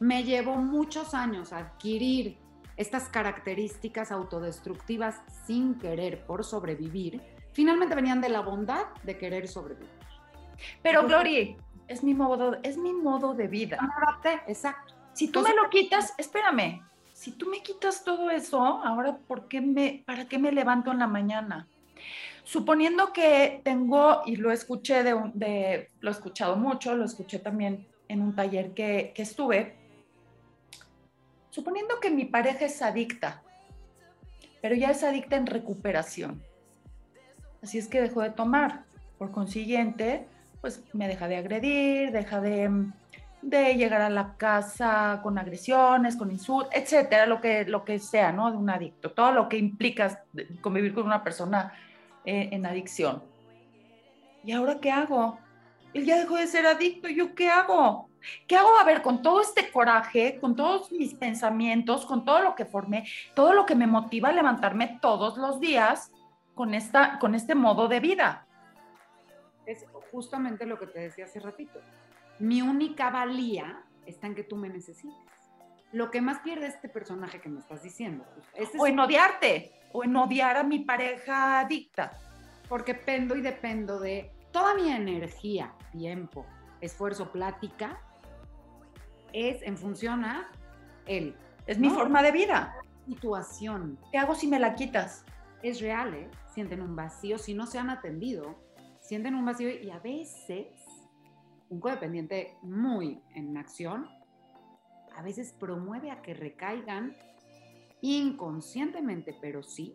[0.00, 2.38] Me llevó muchos años adquirir
[2.76, 7.22] estas características autodestructivas sin querer por sobrevivir.
[7.52, 9.88] Finalmente venían de la bondad de querer sobrevivir.
[10.82, 11.56] Pero Glory,
[11.86, 13.78] es mi modo, es mi modo de vida.
[14.48, 14.94] Exacto.
[15.12, 16.89] Si tú me lo quitas, espérame,
[17.20, 21.00] si tú me quitas todo eso, ahora ¿por qué me, para qué me levanto en
[21.00, 21.68] la mañana?
[22.44, 28.22] Suponiendo que tengo, y lo escuché de, lo he escuchado mucho, lo escuché también en
[28.22, 29.76] un taller que, que estuve,
[31.50, 33.42] suponiendo que mi pareja es adicta,
[34.62, 36.42] pero ya es adicta en recuperación.
[37.62, 38.84] Así es que dejó de tomar.
[39.18, 40.26] Por consiguiente,
[40.62, 42.88] pues me deja de agredir, deja de,
[43.42, 48.32] de llegar a la casa con agresiones, con insultos, etcétera, lo que, lo que sea,
[48.32, 48.50] ¿no?
[48.50, 49.12] De un adicto.
[49.12, 50.24] Todo lo que implica
[50.60, 51.72] convivir con una persona
[52.24, 53.22] eh, en adicción.
[54.44, 55.38] ¿Y ahora qué hago?
[55.92, 58.10] Él ya dejó de ser adicto, ¿yo qué hago?
[58.46, 58.78] ¿Qué hago?
[58.78, 63.06] A ver, con todo este coraje, con todos mis pensamientos, con todo lo que formé,
[63.34, 66.12] todo lo que me motiva a levantarme todos los días
[66.54, 68.46] con, esta, con este modo de vida.
[69.66, 71.80] Es justamente lo que te decía hace ratito.
[72.40, 75.14] Mi única valía está en que tú me necesites.
[75.92, 78.24] Lo que más pierde este personaje que me estás diciendo.
[78.78, 82.12] o en odiarte o en odiar a mi pareja adicta.
[82.68, 86.46] Porque pendo y dependo de toda mi energía, tiempo,
[86.80, 88.00] esfuerzo, plática,
[89.32, 90.48] es en función a
[91.06, 91.36] él.
[91.66, 92.74] Es mi forma de vida.
[93.06, 93.98] Situación.
[94.10, 95.24] ¿Qué hago si me la quitas?
[95.62, 96.30] Es real, ¿eh?
[96.54, 97.36] Sienten un vacío.
[97.36, 98.58] Si no se han atendido,
[99.00, 100.68] sienten un vacío y a veces
[101.70, 104.06] un codependiente muy en acción,
[105.16, 107.16] a veces promueve a que recaigan
[108.02, 109.94] inconscientemente, pero sí,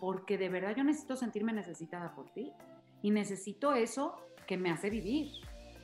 [0.00, 2.52] porque de verdad yo necesito sentirme necesitada por ti
[3.02, 4.16] y necesito eso
[4.46, 5.30] que me hace vivir.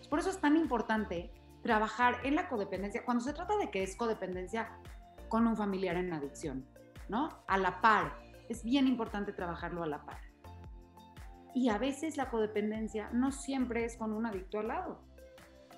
[0.08, 1.30] Por eso es tan importante
[1.62, 4.70] trabajar en la codependencia, cuando se trata de que es codependencia
[5.28, 6.64] con un familiar en adicción,
[7.08, 7.28] ¿no?
[7.48, 10.25] A la par, es bien importante trabajarlo a la par.
[11.56, 15.00] Y a veces la codependencia no siempre es con un adicto al lado.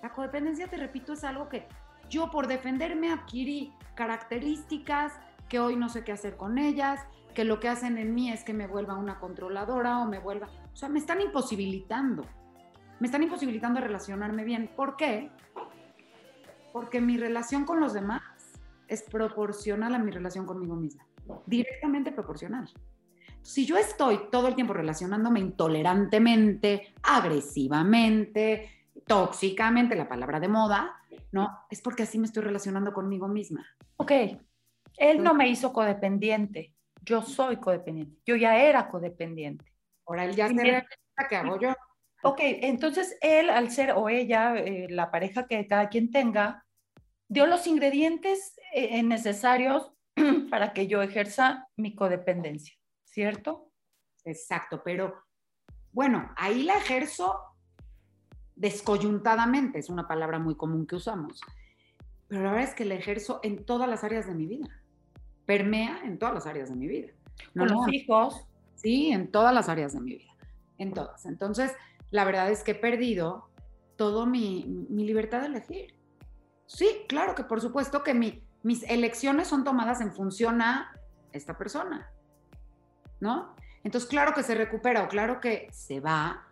[0.03, 1.69] La codependencia, te repito, es algo que
[2.11, 5.13] yo por defenderme adquirí características
[5.49, 8.43] que hoy no sé qué hacer con ellas, que lo que hacen en mí es
[8.43, 12.25] que me vuelva una controladora o me vuelva, o sea, me están imposibilitando,
[12.99, 14.69] me están imposibilitando relacionarme bien.
[14.75, 15.31] ¿Por qué?
[16.73, 18.23] Porque mi relación con los demás
[18.89, 21.07] es proporcional a mi relación conmigo misma,
[21.47, 22.69] directamente proporcional.
[23.49, 28.71] Si yo estoy todo el tiempo relacionándome intolerantemente, agresivamente,
[29.07, 31.01] tóxicamente, la palabra de moda,
[31.33, 31.61] ¿no?
[31.71, 33.67] Es porque así me estoy relacionando conmigo misma.
[33.97, 34.13] Ok,
[34.99, 39.65] él no me hizo codependiente, yo soy codependiente, yo ya era codependiente.
[40.05, 40.85] Ahora él ya se
[41.31, 41.75] ¿qué hago yo?
[42.25, 46.67] Ok, entonces él, al ser o ella, eh, la pareja que cada quien tenga,
[47.29, 49.91] dio los ingredientes eh, necesarios
[50.51, 52.75] para que yo ejerza mi codependencia,
[53.11, 53.71] ¿cierto?
[54.25, 55.15] Exacto, pero
[55.93, 57.41] bueno, ahí la ejerzo
[58.57, 61.41] descoyuntadamente, es una palabra muy común que usamos,
[62.27, 64.69] pero la verdad es que la ejerzo en todas las áreas de mi vida
[65.47, 67.09] permea en todas las áreas de mi vida.
[67.55, 68.47] No, Con los hijos.
[68.75, 70.35] Sí, en todas las áreas de mi vida,
[70.77, 71.25] en todas.
[71.25, 71.73] Entonces,
[72.11, 73.49] la verdad es que he perdido
[73.97, 75.95] toda mi, libertad de elegir.
[76.67, 78.15] Sí, claro que por supuesto que
[78.63, 80.93] mis elecciones son tomadas en función a
[81.33, 82.13] esta persona,
[83.21, 83.55] ¿no?
[83.85, 86.47] Entonces, claro que se recupera o claro que se va,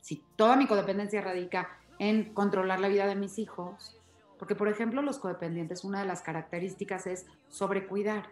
[0.00, 3.96] si toda mi codependencia radica en controlar la vida de mis hijos,
[4.38, 8.30] porque por ejemplo los codependientes, una de las características es sobrecuidar.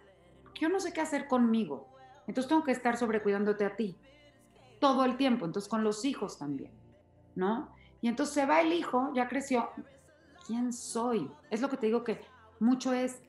[0.54, 1.86] Yo no sé qué hacer conmigo,
[2.26, 3.96] entonces tengo que estar sobrecuidándote a ti
[4.80, 6.72] todo el tiempo, entonces con los hijos también,
[7.34, 7.74] ¿no?
[8.00, 9.68] Y entonces se va el hijo, ya creció,
[10.46, 11.30] ¿quién soy?
[11.50, 12.22] Es lo que te digo que
[12.60, 13.20] mucho es,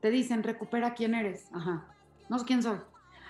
[0.00, 1.86] te dicen, recupera quién eres, ajá,
[2.28, 2.78] no sé quién soy.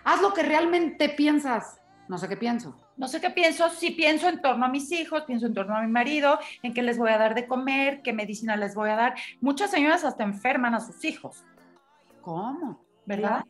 [0.04, 2.76] Haz lo que realmente piensas, no sé qué pienso.
[2.96, 5.82] No sé qué pienso, sí pienso en torno a mis hijos, pienso en torno a
[5.82, 8.96] mi marido, en qué les voy a dar de comer, qué medicina les voy a
[8.96, 9.14] dar.
[9.40, 11.44] Muchas señoras hasta enferman a sus hijos.
[12.20, 12.84] ¿Cómo?
[13.06, 13.44] ¿Verdad?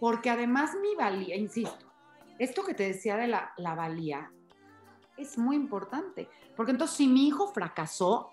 [0.00, 1.92] Porque además mi valía, insisto,
[2.38, 4.30] esto que te decía de la, la valía
[5.16, 6.28] es muy importante.
[6.56, 8.32] Porque entonces si mi hijo fracasó,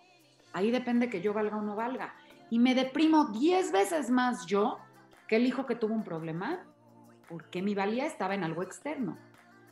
[0.52, 2.16] ahí depende que yo valga o no valga.
[2.50, 4.80] Y me deprimo 10 veces más yo
[5.28, 6.66] que el hijo que tuvo un problema,
[7.30, 9.18] porque mi valía estaba en algo externo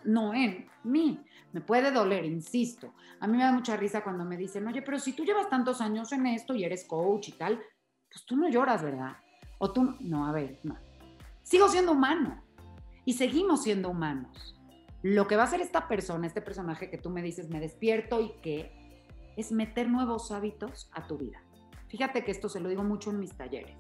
[0.08, 1.24] no en mí.
[1.54, 2.94] Me puede doler, insisto.
[3.20, 5.82] A mí me da mucha risa cuando me dicen, oye, pero si tú llevas tantos
[5.82, 7.62] años en esto y eres coach y tal,
[8.10, 9.18] pues tú no lloras, ¿verdad?
[9.60, 10.78] O tú, no, a ver, no.
[11.44, 12.44] Sigo siendo humano
[13.06, 14.56] y seguimos siendo humanos.
[15.04, 18.22] Lo que va a hacer esta persona, este personaje que tú me dices, me despierto
[18.22, 18.72] y que
[19.38, 21.42] es meter nuevos hábitos a tu vida.
[21.88, 23.80] Fíjate que esto se lo digo mucho en mis talleres.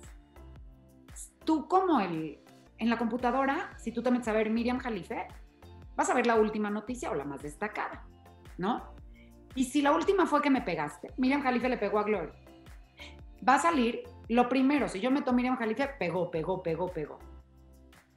[1.44, 2.40] Tú como el,
[2.78, 5.28] en la computadora, si tú te metes a ver Miriam Jalife,
[5.96, 8.06] vas a ver la última noticia o la más destacada,
[8.58, 8.96] ¿no?
[9.56, 12.34] Y si la última fue que me pegaste, Miriam Jalife le pegó a Gloria.
[13.48, 17.20] Va a salir lo primero, si yo meto Miriam Jalife, pegó, pegó, pegó, pegó.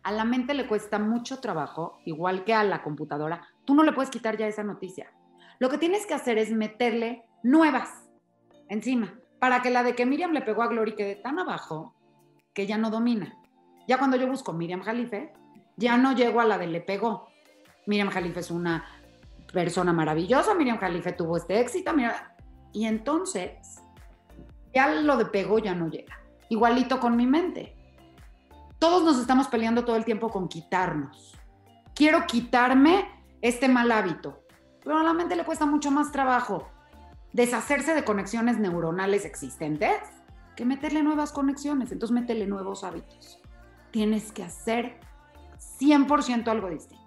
[0.02, 3.46] A la mente le cuesta mucho trabajo, igual que a la computadora.
[3.64, 5.12] Tú no le puedes quitar ya esa noticia.
[5.58, 8.08] Lo que tienes que hacer es meterle nuevas
[8.68, 11.94] encima, para que la de que Miriam le pegó a Gloria quede tan abajo
[12.54, 13.39] que ya no domina.
[13.90, 15.32] Ya cuando yo busco Miriam Jalife,
[15.76, 17.26] ya no llego a la de le pegó,
[17.86, 18.84] Miriam Jalife es una
[19.52, 21.92] persona maravillosa, Miriam Jalife tuvo este éxito,
[22.70, 23.80] y entonces
[24.72, 26.20] ya lo de pegó ya no llega.
[26.50, 27.74] Igualito con mi mente.
[28.78, 31.36] Todos nos estamos peleando todo el tiempo con quitarnos.
[31.92, 33.08] Quiero quitarme
[33.42, 34.44] este mal hábito,
[34.84, 36.68] pero a la mente le cuesta mucho más trabajo
[37.32, 39.98] deshacerse de conexiones neuronales existentes
[40.54, 41.90] que meterle nuevas conexiones.
[41.90, 43.40] Entonces, métele nuevos hábitos.
[43.90, 44.98] Tienes que hacer
[45.78, 47.00] 100% algo distinto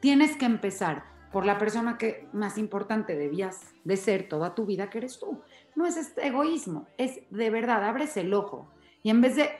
[0.00, 4.88] tienes que empezar por la persona que más importante debías de ser toda tu vida,
[4.88, 5.40] que eres tú.
[5.74, 8.70] No es este egoísmo, es de verdad, abres el ojo
[9.02, 9.50] y en vez de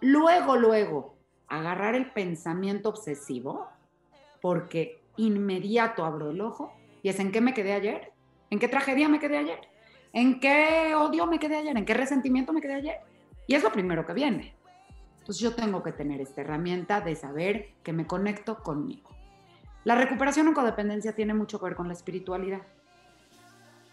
[0.00, 3.68] luego, luego agarrar el pensamiento obsesivo,
[4.40, 6.72] porque inmediato abro el ojo
[7.02, 8.12] y es en qué me quedé ayer,
[8.50, 9.60] en qué tragedia me quedé ayer,
[10.12, 12.96] en qué odio me quedé ayer, en qué resentimiento me quedé ayer.
[13.46, 14.57] Y es lo primero que viene.
[15.28, 19.10] Entonces yo tengo que tener esta herramienta de saber que me conecto conmigo.
[19.84, 22.62] La recuperación en codependencia tiene mucho que ver con la espiritualidad.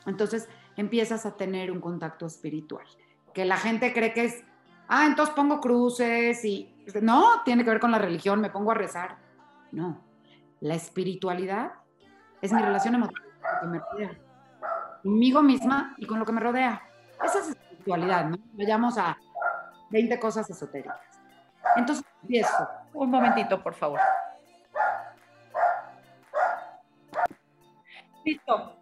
[0.06, 2.86] Entonces empiezas a tener un contacto espiritual,
[3.34, 4.46] que la gente cree que es,
[4.88, 6.74] ah, entonces pongo cruces y...
[7.02, 9.18] No, tiene que ver con la religión, me pongo a rezar.
[9.74, 10.00] No,
[10.62, 11.74] la espiritualidad
[12.42, 14.18] es mi relación emocional con lo que me rodea,
[15.04, 16.82] conmigo misma y con lo que me rodea.
[17.22, 18.38] Esa es espiritualidad, ¿no?
[18.54, 19.18] Vayamos a
[19.90, 21.15] 20 cosas esotéricas.
[21.76, 22.06] Entonces.
[22.94, 24.00] Un momentito, por favor.
[28.24, 28.78] Listo,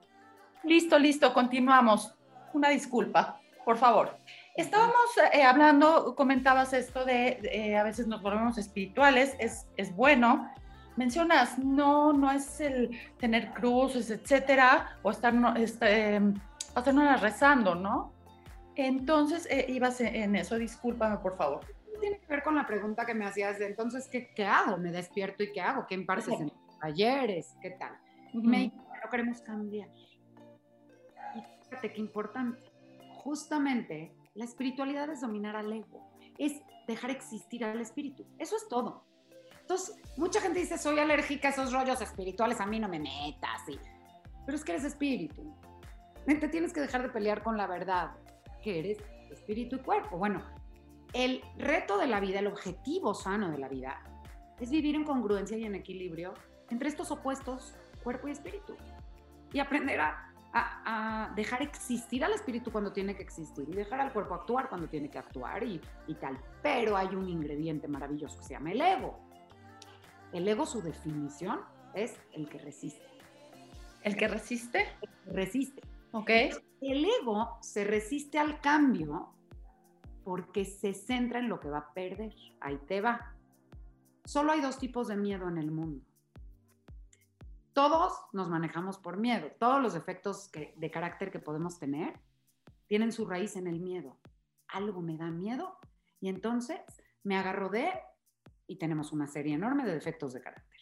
[0.63, 2.15] listo, listo, continuamos.
[2.53, 4.17] Una disculpa, por favor.
[4.55, 10.49] Estábamos eh, hablando, comentabas esto de eh, a veces nos volvemos espirituales, es, es bueno.
[10.95, 16.21] Mencionas, no, no es el tener cruces, etcétera, o estar, no, este,
[17.19, 18.13] rezando, ¿no?
[18.75, 21.61] Entonces, eh, ibas en eso, discúlpame, por favor.
[22.03, 24.75] Tiene que ver con la pregunta que me hacías de entonces, ¿qué, qué hago?
[24.75, 25.87] ¿Me despierto y qué hago?
[25.87, 26.51] ¿Qué impartes en
[26.81, 27.55] talleres?
[27.61, 27.97] ¿Qué tal?
[28.33, 29.87] Me no queremos cambiar.
[31.33, 32.61] Y fíjate qué importante.
[33.23, 36.05] Justamente la espiritualidad es dominar al ego,
[36.37, 38.27] es dejar existir al espíritu.
[38.37, 39.05] Eso es todo.
[39.61, 43.61] Entonces, mucha gente dice, soy alérgica a esos rollos espirituales, a mí no me metas.
[44.45, 45.55] Pero es que eres espíritu.
[46.25, 48.11] Te tienes que dejar de pelear con la verdad,
[48.61, 48.97] que eres
[49.31, 50.17] espíritu y cuerpo.
[50.17, 50.43] Bueno,
[51.13, 54.01] el reto de la vida, el objetivo sano de la vida,
[54.59, 56.33] es vivir en congruencia y en equilibrio
[56.69, 58.75] entre estos opuestos, cuerpo y espíritu
[59.51, 60.29] y aprender a,
[61.35, 65.09] dejar existir al espíritu cuando tiene que existir y dejar al cuerpo actuar cuando tiene
[65.09, 66.37] que actuar y, y tal.
[66.61, 69.19] Pero hay un ingrediente maravilloso que se llama el ego.
[70.31, 71.61] El ego, su definición
[71.95, 73.03] es el que resiste.
[74.03, 74.85] ¿El que resiste?
[75.25, 75.81] resiste.
[76.11, 76.29] Ok.
[76.81, 79.33] El ego se resiste al cambio
[80.23, 82.33] porque se centra en lo que va a perder.
[82.59, 83.35] Ahí te va.
[84.25, 86.05] Solo hay dos tipos de miedo en el mundo
[87.73, 89.51] todos nos manejamos por miedo.
[89.59, 92.19] Todos los efectos de carácter que podemos tener
[92.87, 94.19] tienen su raíz en el miedo.
[94.67, 95.79] Algo me da miedo
[96.19, 96.79] y entonces
[97.23, 97.91] me agarro de
[98.67, 100.79] y tenemos una serie enorme de defectos de carácter.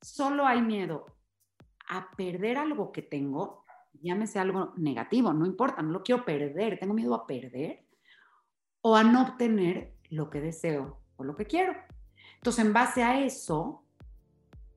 [0.00, 1.06] Solo hay miedo
[1.88, 3.64] a perder algo que tengo,
[4.02, 7.84] llámese algo negativo, no importa, no lo quiero perder, tengo miedo a perder
[8.80, 11.74] o a no obtener lo que deseo o lo que quiero.
[12.36, 13.82] Entonces, en base a eso,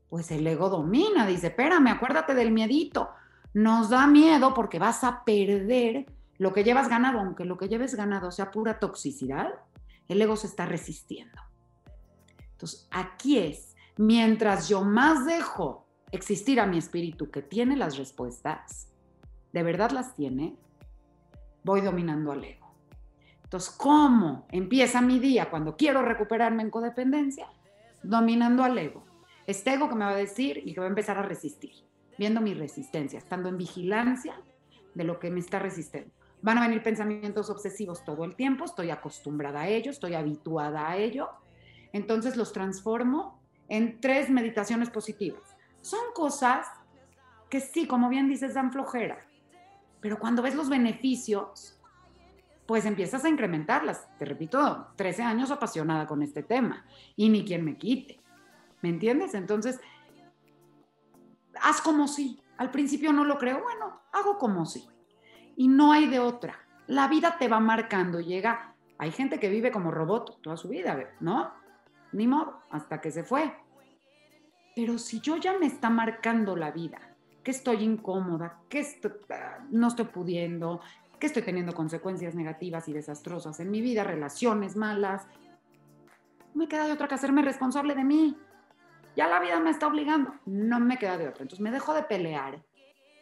[0.09, 3.09] pues el ego domina, dice, espérame, acuérdate del miedito.
[3.53, 6.05] Nos da miedo porque vas a perder
[6.38, 9.53] lo que llevas ganado, aunque lo que lleves ganado sea pura toxicidad,
[10.07, 11.39] el ego se está resistiendo.
[12.51, 18.91] Entonces, aquí es, mientras yo más dejo existir a mi espíritu que tiene las respuestas,
[19.54, 20.56] de verdad las tiene,
[21.64, 22.74] voy dominando al ego.
[23.43, 27.47] Entonces, ¿cómo empieza mi día cuando quiero recuperarme en codependencia?
[28.02, 29.04] Dominando al ego.
[29.45, 31.74] Este ego que me va a decir y que va a empezar a resistir,
[32.18, 34.36] viendo mi resistencia, estando en vigilancia
[34.93, 36.12] de lo que me está resistiendo.
[36.41, 40.97] Van a venir pensamientos obsesivos todo el tiempo, estoy acostumbrada a ello, estoy habituada a
[40.97, 41.30] ello.
[41.93, 45.58] Entonces los transformo en tres meditaciones positivas.
[45.82, 46.68] Son cosas
[47.49, 49.26] que sí, como bien dices, dan flojera,
[50.02, 51.80] pero cuando ves los beneficios,
[52.66, 54.08] pues empiezas a incrementarlas.
[54.18, 56.86] Te repito, 13 años apasionada con este tema
[57.16, 58.20] y ni quien me quite.
[58.82, 59.34] ¿Me entiendes?
[59.36, 59.80] Entonces,
[61.62, 62.41] haz como si.
[62.58, 64.88] Al principio no lo creo, bueno, hago como si.
[65.56, 66.60] Y no hay de otra.
[66.88, 68.76] La vida te va marcando, llega.
[68.97, 71.52] Hay gente que vive como robot toda su vida, ¿no?
[72.12, 73.56] Ni modo, hasta que se fue.
[74.76, 76.99] Pero si yo ya me está marcando la vida,
[77.44, 78.86] que estoy incómoda, que
[79.72, 80.82] no estoy pudiendo,
[81.20, 85.28] que estoy teniendo consecuencias negativas y desastrosas en mi vida, relaciones malas,
[86.54, 88.38] me queda de otra que hacerme responsable de mí.
[89.16, 91.44] Ya la vida me está obligando, no me queda de otra.
[91.44, 92.64] Entonces me dejo de pelear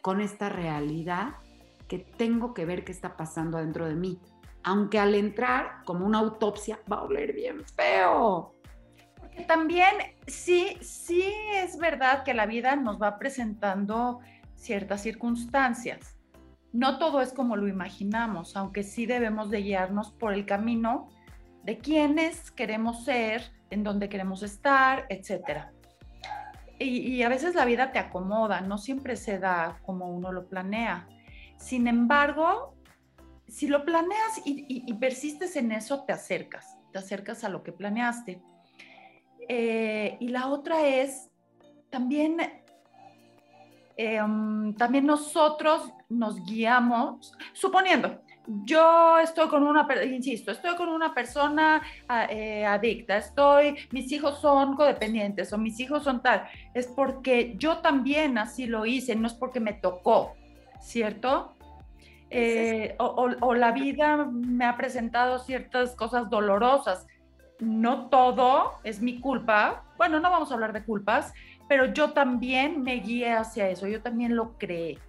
[0.01, 1.35] con esta realidad
[1.87, 4.19] que tengo que ver qué está pasando adentro de mí.
[4.63, 8.58] Aunque al entrar, como una autopsia, va a oler bien feo
[9.39, 9.93] también
[10.27, 11.23] sí, sí
[11.53, 14.19] es verdad que la vida nos va presentando
[14.55, 16.17] ciertas circunstancias.
[16.71, 21.09] No todo es como lo imaginamos, aunque sí debemos de guiarnos por el camino
[21.63, 25.67] de quiénes queremos ser, en dónde queremos estar, etc.
[26.79, 31.07] Y, a veces la vida te acomoda, no siempre se da como uno lo planea.
[31.57, 32.75] Sin embargo,
[33.47, 38.41] si lo planeas y persistes en eso, te acercas, te acercas a lo que planeaste.
[39.51, 41.31] Eh, y la otra es
[41.89, 42.37] también,
[43.97, 48.21] em, también nosotros nos guiamos, suponiendo,
[48.63, 54.39] yo estoy con una, insisto, estoy con una persona ah, eh, adicta, estoy, mis hijos
[54.39, 59.25] son codependientes o mis hijos son tal, es porque yo también así lo hice, no
[59.25, 60.35] es porque me tocó,
[60.79, 61.55] ¿cierto?
[62.31, 67.07] Eh, o, la vida me ha presentado ciertas cosas dolorosas
[67.59, 69.83] no todo es mi culpa.
[69.97, 71.33] Bueno, no vamos a hablar de culpas,
[71.67, 74.99] pero yo también me guié hacia eso, yo también lo creé,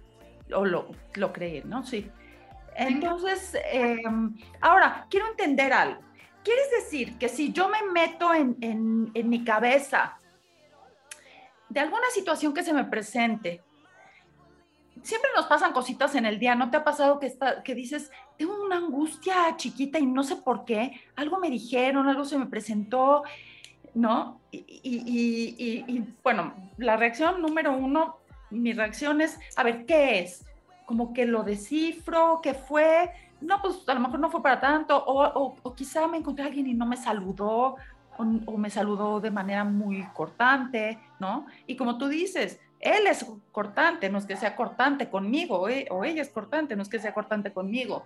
[0.53, 1.83] o lo, lo creé, ¿no?
[1.83, 2.09] Sí.
[2.75, 6.01] Entonces, em, ahora, quiero entender algo.
[6.43, 8.57] ¿Quieres decir que si yo me meto en,
[9.13, 10.17] en mi cabeza
[11.69, 13.61] de alguna situación que se me presente,
[15.03, 18.11] siempre nos pasan cositas en el día, ¿no te ha pasado que, está, que dices,
[18.37, 22.45] tengo una angustia chiquita y no sé por qué, algo me dijeron, algo se me
[22.45, 23.23] presentó,
[23.93, 24.39] ¿no?
[24.51, 28.17] Y, bueno, la reacción número uno,
[28.49, 30.45] mi reacción es, a ver, ¿qué es?
[30.85, 33.11] Como que lo descifro, ¿qué fue?
[33.39, 36.67] No, pues a lo mejor no fue para tanto, o, quizá me encontré a alguien
[36.67, 37.75] y no me saludó,
[38.17, 41.47] o, o me saludó de manera muy cortante, ¿no?
[41.65, 46.03] Y como tú dices, él es cortante, no es que sea cortante conmigo, eh, o
[46.03, 48.05] ella es cortante, no es que sea cortante conmigo.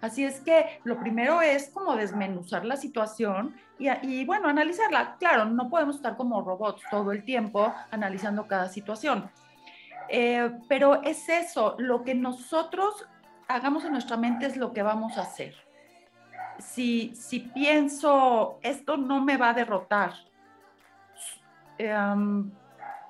[0.00, 5.16] Así es que lo primero es como desmenuzar la situación y, bueno, analizarla.
[5.18, 9.30] Claro, no podemos estar como robots todo el tiempo analizando cada situación.
[10.08, 13.06] Eh, pero es eso, lo que nosotros
[13.48, 15.54] hagamos en nuestra mente es lo que vamos a hacer.
[16.58, 20.14] Si, si pienso, esto no me va a derrotar,
[21.78, 22.50] em,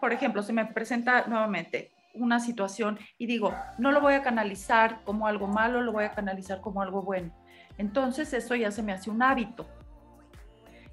[0.01, 5.03] por ejemplo, se me presenta nuevamente una situación y digo, no lo voy a canalizar
[5.05, 7.33] como algo malo, lo voy a canalizar como algo bueno.
[7.79, 9.67] Entonces eso ya se me hace un hábito.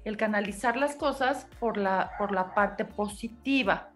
[0.04, 3.90] El canalizar las cosas por la, por la parte positiva.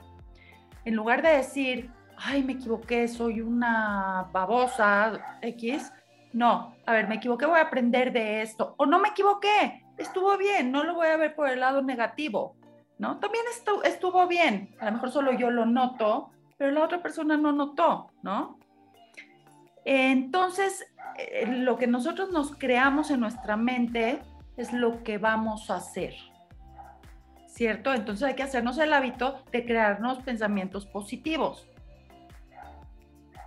[0.84, 5.92] En lugar de decir, ay, me equivoqué, soy una babosa X,
[6.32, 8.74] no, a ver, me equivoqué, voy a aprender de esto.
[8.78, 12.56] O no me equivoqué, estuvo bien, no lo voy a ver por el lado negativo.
[12.98, 13.18] ¿No?
[13.18, 17.36] También estuvo, estuvo bien, a lo mejor solo yo lo noto, pero la otra persona
[17.36, 18.58] no notó, ¿no?
[19.84, 20.86] Entonces,
[21.16, 24.20] eh, lo que nosotros nos creamos en nuestra mente
[24.56, 26.14] es lo que vamos a hacer,
[27.46, 27.94] ¿cierto?
[27.94, 31.68] Entonces hay que hacernos el hábito de crearnos pensamientos positivos.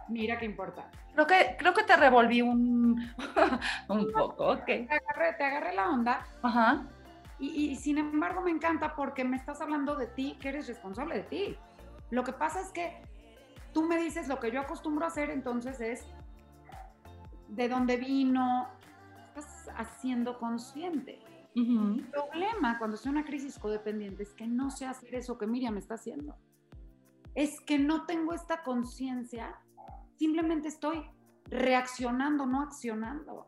[0.07, 0.89] Mira qué importa.
[1.13, 3.13] Creo que, creo que te revolví un,
[3.89, 4.65] un poco, ok.
[4.65, 6.25] Te agarré, te agarré la onda.
[6.41, 6.85] Ajá.
[7.41, 11.15] Y, y, sin embargo me encanta porque me estás hablando de ti, que eres responsable
[11.15, 11.57] de ti.
[12.11, 13.01] Lo que pasa es que
[13.73, 16.05] tú me dices lo que yo acostumbro a hacer, entonces es
[17.49, 18.67] de dónde vino,
[19.27, 21.19] estás haciendo consciente.
[21.53, 25.77] El problema cuando en una crisis codependiente es que no sé hacer eso que Miriam
[25.77, 26.37] está haciendo.
[27.35, 29.59] Es que no tengo esta conciencia,
[30.17, 31.03] simplemente estoy
[31.45, 33.47] reaccionando, no accionando.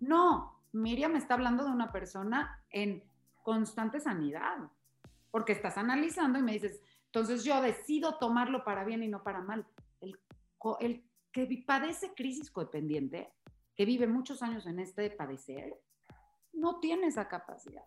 [0.00, 3.02] No, Miriam está hablando de una persona en
[3.42, 4.58] constante sanidad,
[5.30, 9.40] porque estás analizando y me dices, entonces yo decido tomarlo para bien y no para
[9.40, 9.66] mal.
[10.00, 13.32] El, que padece crisis codependiente,
[13.74, 15.80] que vive muchos años en este padecer,
[16.52, 17.84] no tiene esa capacidad.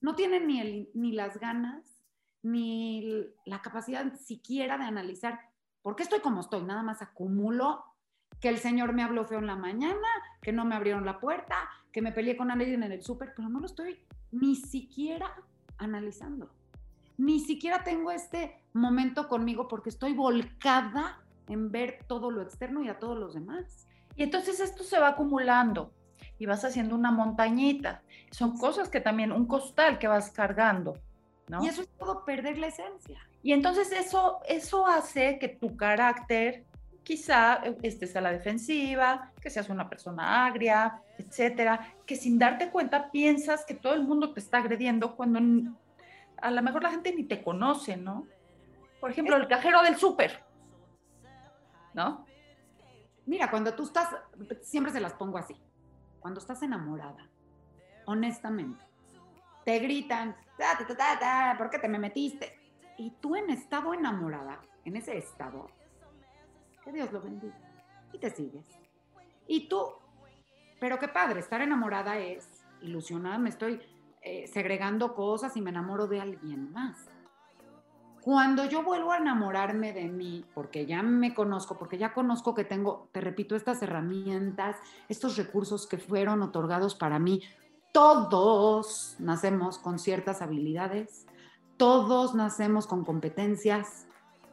[0.00, 1.84] No tiene ni, el, ni las ganas,
[2.42, 5.40] ni la capacidad siquiera de analizar
[5.82, 6.62] por qué estoy como estoy.
[6.62, 7.84] Nada más acumulo
[8.40, 10.08] que el señor me habló feo en la mañana,
[10.40, 11.56] que no me abrieron la puerta,
[11.92, 13.98] que me peleé con alguien en el súper, pero no lo estoy
[14.30, 15.34] ni siquiera
[15.78, 16.50] analizando.
[17.18, 22.88] Ni siquiera tengo este momento conmigo porque estoy volcada en ver todo lo externo y
[22.88, 23.86] a todos los demás.
[24.16, 25.92] Y entonces esto se va acumulando
[26.38, 28.02] y vas haciendo una montañita.
[28.30, 30.94] Son cosas que también, un costal que vas cargando.
[31.48, 31.62] ¿no?
[31.62, 33.20] Y eso es todo perder la esencia.
[33.42, 36.64] Y entonces eso, eso hace que tu carácter
[37.02, 42.70] quizá eh, estés a la defensiva, que seas una persona agria, etcétera, que sin darte
[42.70, 45.40] cuenta piensas que todo el mundo te está agrediendo cuando
[46.36, 48.26] a lo mejor la gente ni te conoce, ¿no?
[49.00, 50.50] Por ejemplo, el cajero del súper
[51.94, 52.26] ¿no?
[53.26, 54.08] Mira, cuando tú estás,
[54.62, 55.56] siempre se las pongo así,
[56.18, 57.28] cuando estás enamorada,
[58.06, 58.84] honestamente,
[59.64, 60.36] te gritan,
[61.58, 62.58] ¿por qué te me metiste?
[62.96, 65.70] Y tú en estado enamorada, en ese estado,
[66.84, 67.58] que Dios lo bendiga,
[68.12, 68.64] y te sigues.
[69.46, 69.84] Y tú,
[70.78, 73.80] pero qué padre, estar enamorada es ilusionada, me estoy
[74.22, 77.08] eh, segregando cosas y me enamoro de alguien más.
[78.22, 82.64] Cuando yo vuelvo a enamorarme de mí, porque ya me conozco, porque ya conozco que
[82.64, 84.76] tengo, te repito, estas herramientas,
[85.08, 87.42] estos recursos que fueron otorgados para mí,
[87.92, 91.26] todos nacemos con ciertas habilidades,
[91.78, 94.06] todos nacemos con competencias,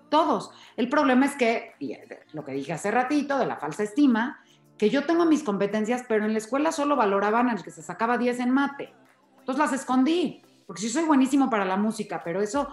[0.10, 0.52] todos.
[0.76, 1.96] El problema es que, y
[2.34, 4.42] lo que dije hace ratito de la falsa estima,
[4.78, 8.18] que yo tengo mis competencias, pero en la escuela solo valoraban al que se sacaba
[8.18, 8.94] 10 en mate.
[9.40, 12.70] Entonces las escondí, porque sí soy buenísimo para la música, pero eso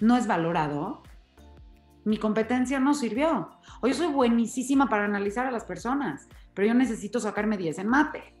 [0.00, 1.02] no es valorado,
[2.04, 3.50] mi competencia no sirvió.
[3.80, 7.88] O yo soy buenísima para analizar a las personas, pero yo necesito sacarme 10 en
[7.88, 8.34] mate.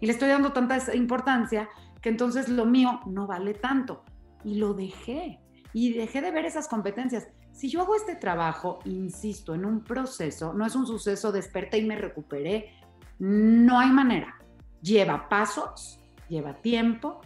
[0.00, 1.68] Y le estoy dando tanta importancia
[2.00, 4.04] que entonces lo mío no vale tanto.
[4.44, 5.40] Y lo dejé.
[5.72, 7.28] Y dejé de ver esas competencias.
[7.52, 11.84] Si yo hago este trabajo, insisto, en un proceso, no es un suceso, desperté y
[11.84, 12.74] me recuperé,
[13.18, 14.36] no hay manera.
[14.80, 17.20] Lleva pasos, lleva tiempo,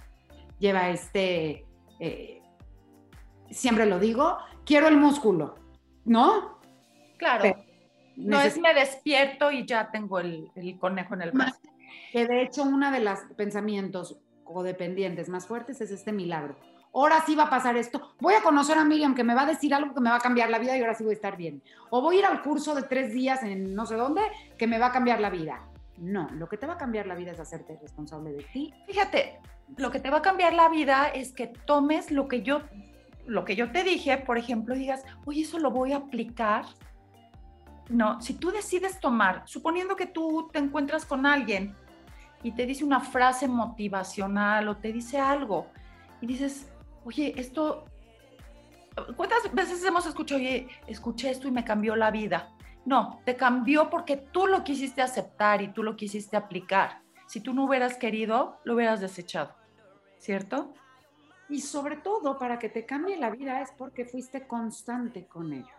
[0.59, 1.65] lleva este...
[2.01, 2.43] Eh,
[3.51, 5.55] siempre lo digo, quiero el músculo,
[6.05, 6.59] ¿no?
[7.17, 7.57] Claro.
[8.17, 11.61] no es me despierto y ya tengo el, conejo en el brazo.
[12.13, 16.57] Que de hecho uno de los pensamientos codependientes más fuertes es este milagro.
[16.97, 18.15] Ahora sí va a pasar esto.
[18.21, 20.21] Voy a conocer a Miriam que me va a decir algo que me va a
[20.21, 21.63] cambiar la vida y ahora sí voy a estar bien.
[21.91, 24.23] O voy a ir al curso de tres días en no sé dónde
[24.57, 25.61] que me va a cambiar la vida.
[25.99, 28.73] No, lo que te va a cambiar la vida es hacerte responsable de ti.
[28.87, 29.41] Fíjate,
[29.77, 32.63] lo que te va a cambiar la vida es que tomes lo que yo
[33.27, 36.65] lo que yo te dije, por ejemplo, digas, oye, eso lo voy a aplicar.
[37.91, 41.77] No, si tú decides tomar, suponiendo que tú te encuentras con alguien
[42.43, 45.67] y te dice una frase motivacional o te dice algo
[46.23, 46.71] y dices,
[47.07, 47.85] oye, esto,
[49.17, 52.53] ¿cuántas veces hemos escuchado, oye, escuché esto y me cambió la vida?
[52.85, 57.03] No, te cambió porque tú lo quisiste aceptar y tú lo quisiste aplicar.
[57.27, 59.55] Si tú no hubieras querido, lo hubieras desechado,
[60.19, 60.73] ¿cierto?
[61.49, 65.75] Y sobre todo, para que te cambie la vida es porque fuiste constante con ello.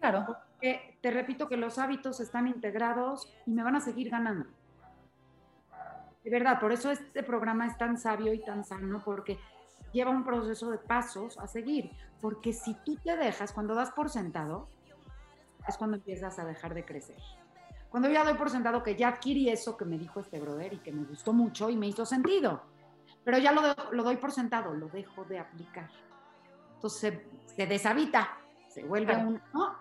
[0.00, 0.24] Claro.
[0.26, 4.48] Porque te repito que los hábitos están integrados y me van a seguir ganando.
[6.24, 9.38] De verdad, por eso este programa es tan sabio y tan sano, porque
[9.92, 11.92] lleva un proceso de pasos a seguir.
[12.20, 14.68] Porque si tú te dejas, cuando das por sentado,
[15.66, 17.18] es cuando empiezas a dejar de crecer.
[17.90, 20.74] Cuando yo ya doy por sentado que ya adquirí eso que me dijo este brother
[20.74, 22.62] y que me gustó mucho y me hizo sentido
[23.28, 23.60] pero ya lo,
[23.92, 25.90] lo doy por sentado, lo dejo de aplicar.
[26.76, 29.38] Entonces se, deshabita, se vuelve un...
[29.52, 29.74] ¿no?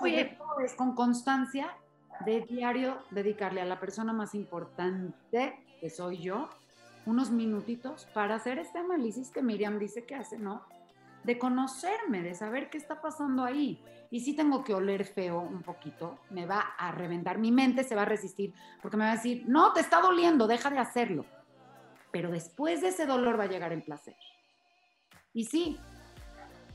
[0.00, 1.76] Oye, es con constancia
[2.24, 6.48] de diario dedicarle a la persona más importante, que soy yo,
[7.10, 10.62] unos minutitos para hacer este análisis que Miriam dice que hace, ¿no?
[11.24, 13.82] De conocerme, de saber qué está pasando ahí.
[14.10, 17.94] Y si tengo que oler feo un poquito, me va a reventar, mi mente se
[17.94, 21.26] va a resistir, porque me va a decir, no, te está doliendo, deja de hacerlo.
[22.10, 24.16] Pero después de ese dolor va a llegar el placer.
[25.32, 25.78] Y sí,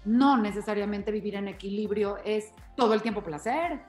[0.06, 3.82] no necesariamente vivir en equilibrio es todo el tiempo placer.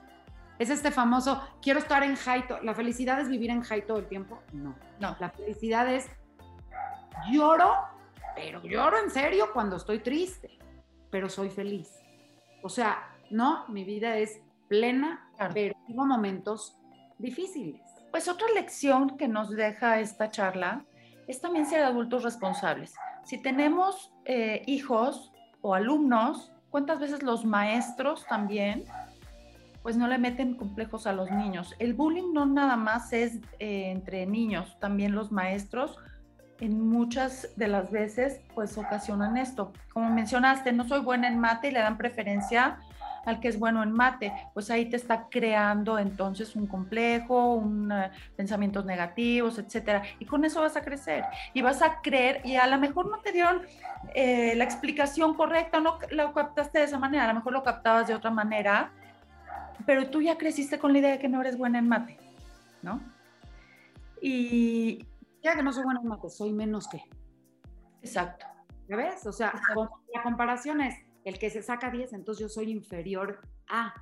[0.59, 2.45] Es este famoso, quiero estar en high.
[2.63, 4.41] ¿La felicidad es vivir en high todo el tiempo?
[4.51, 4.75] No.
[4.99, 5.15] No.
[5.19, 6.09] La felicidad es
[7.29, 7.73] lloro,
[8.35, 10.57] pero lloro en serio cuando estoy triste,
[11.09, 11.91] pero soy feliz.
[12.63, 16.77] O sea, no, mi vida es plena, pero tengo momentos
[17.17, 17.81] difíciles.
[18.11, 20.85] Pues otra lección que nos deja esta charla
[21.27, 22.93] es también ser adultos responsables.
[23.25, 28.85] Si tenemos eh, hijos o alumnos, ¿cuántas veces los maestros también
[29.83, 31.75] pues no le meten complejos a los niños?
[31.79, 35.97] El bullying no nada más es eh, entre niños, también los maestros
[36.59, 39.73] en muchas de las veces pues ocasionan esto.
[39.93, 42.79] Como mencionaste, no soy buena en mate y le dan preferencia
[43.27, 47.91] al que es bueno en mate, pues ahí te está creando entonces un complejo, un,
[47.91, 50.01] eh, pensamientos negativos, etcétera.
[50.17, 53.19] Y con eso vas a crecer y vas a creer, y a lo mejor no
[53.19, 53.63] te dieron
[54.15, 58.07] eh, la explicación correcta, no lo captaste de esa manera, a lo mejor lo captabas
[58.07, 58.91] de otra manera,
[59.85, 62.17] pero tú ya creciste con la idea de que no eres buena en mate,
[62.81, 63.01] ¿no?
[64.21, 65.05] Y,
[65.43, 67.03] ya que no soy buena en mate, soy menos que.
[68.01, 68.45] Exacto.
[68.87, 69.25] ¿Ya ves?
[69.25, 69.53] O sea,
[70.13, 73.93] la comparación es el que se saca 10, entonces yo soy inferior a.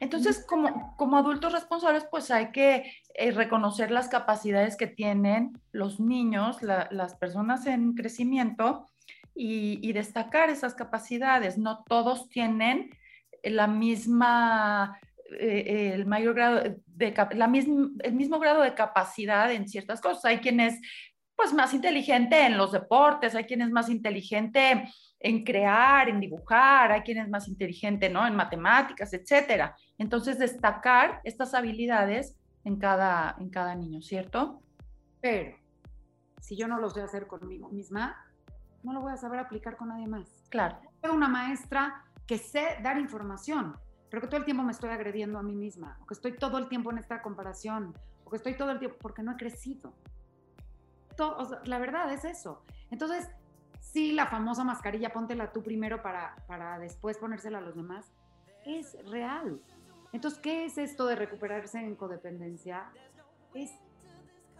[0.00, 6.00] Entonces, como, como adultos responsables, pues hay que eh, reconocer las capacidades que tienen los
[6.00, 8.86] niños, las personas en crecimiento
[9.34, 11.58] y, destacar esas capacidades.
[11.58, 12.90] No todos tienen
[13.42, 14.98] la misma,
[15.38, 20.24] eh, el mayor grado de, la el mismo grado de capacidad en ciertas cosas.
[20.24, 20.80] Hay quienes
[21.36, 26.92] pues más inteligente en los deportes, hay quien es más inteligente en crear, en dibujar,
[26.92, 28.26] hay quien es más inteligente, ¿no?
[28.26, 29.76] En matemáticas, etcétera.
[29.98, 34.60] Entonces, destacar estas habilidades en cada, en cada niño, ¿cierto?
[35.20, 35.56] Pero,
[36.40, 38.16] si yo no los voy a hacer conmigo misma,
[38.82, 40.28] no lo voy a saber aplicar con nadie más.
[40.48, 40.78] Claro.
[41.00, 43.76] Soy una maestra que sé dar información,
[44.12, 46.58] pero que todo el tiempo me estoy agrediendo a mí misma, o que estoy todo
[46.58, 47.92] el tiempo en esta comparación,
[48.24, 49.92] o que estoy todo el tiempo porque no he crecido
[51.64, 52.62] la verdad es eso.
[52.90, 53.28] Entonces,
[53.80, 58.12] sí, la famosa mascarilla, póntela tú primero para, para después ponérsela a los demás,
[58.64, 59.60] es real.
[60.12, 62.90] Entonces, ¿qué es esto de recuperarse en codependencia?
[63.54, 63.72] Es,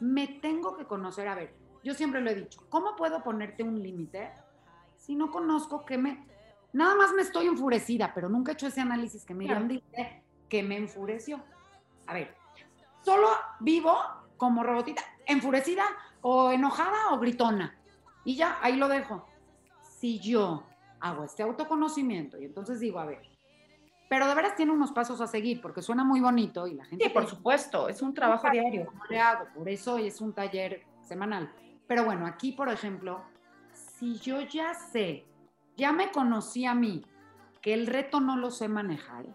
[0.00, 3.82] me tengo que conocer, a ver, yo siempre lo he dicho, ¿cómo puedo ponerte un
[3.82, 4.32] límite
[4.96, 6.26] si no conozco que me...
[6.72, 10.62] Nada más me estoy enfurecida, pero nunca he hecho ese análisis que Miriam dice que
[10.62, 11.42] me enfureció.
[12.06, 12.34] A ver,
[13.02, 13.28] solo
[13.60, 13.96] vivo
[14.36, 15.84] como robotita, enfurecida
[16.22, 17.76] o enojada o gritona.
[18.24, 19.26] Y ya, ahí lo dejo.
[19.82, 20.64] Si yo
[21.00, 23.22] hago este autoconocimiento y entonces digo, a ver,
[24.08, 27.04] pero de veras tiene unos pasos a seguir porque suena muy bonito y la gente...
[27.04, 28.92] Sí, por supuesto, es un trabajo diario.
[29.08, 31.50] Le hago, por eso es un taller semanal.
[31.86, 33.22] Pero bueno, aquí, por ejemplo,
[33.72, 35.24] si yo ya sé,
[35.76, 37.04] ya me conocí a mí,
[37.60, 39.26] que el reto no lo sé manejar,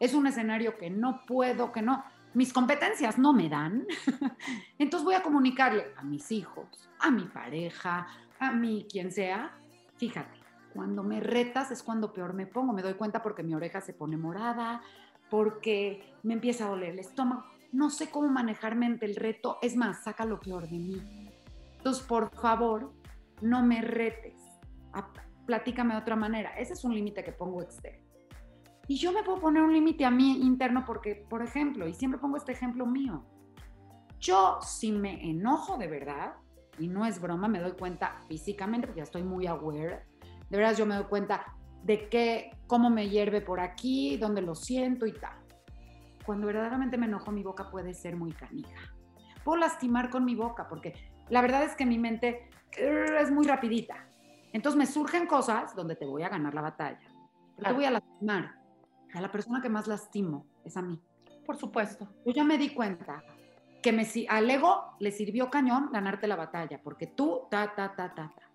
[0.00, 3.86] es un escenario que no puedo, que no, mis competencias no me dan,
[4.78, 8.06] entonces voy a comunicarle a mis hijos, a mi pareja,
[8.38, 9.56] a mí, quien sea,
[9.96, 10.38] fíjate,
[10.72, 13.92] cuando me retas es cuando peor me pongo, me doy cuenta porque mi oreja se
[13.92, 14.82] pone morada,
[15.30, 19.76] porque me empieza a doler el estómago, no sé cómo manejarme ante el reto, es
[19.76, 21.30] más, saca lo peor de mí.
[21.76, 22.92] Entonces, por favor,
[23.40, 24.34] no me retes,
[25.46, 28.04] platícame de otra manera, ese es un límite que pongo externo.
[28.86, 32.20] Y yo me puedo poner un límite a mí interno porque, por ejemplo, y siempre
[32.20, 33.24] pongo este ejemplo mío,
[34.18, 36.34] yo si me enojo de verdad,
[36.78, 40.06] y no es broma, me doy cuenta físicamente, ya estoy muy aware,
[40.50, 44.54] de verdad yo me doy cuenta de qué, cómo me hierve por aquí, dónde lo
[44.54, 45.36] siento y tal.
[46.24, 48.80] Cuando verdaderamente me enojo, mi boca puede ser muy canija.
[49.44, 50.94] Puedo lastimar con mi boca, porque
[51.28, 54.08] la verdad es que mi mente es muy rapidita.
[54.54, 57.00] Entonces me surgen cosas donde te voy a ganar la batalla,
[57.56, 58.54] te voy a lastimar
[59.12, 61.02] a la persona que más lastimo es a mí.
[61.44, 62.08] Por supuesto.
[62.24, 63.24] Yo ya me di cuenta
[63.82, 68.14] que me, al ego le sirvió cañón ganarte la batalla, porque tú, ta, ta, ta,
[68.14, 68.46] ta, ta.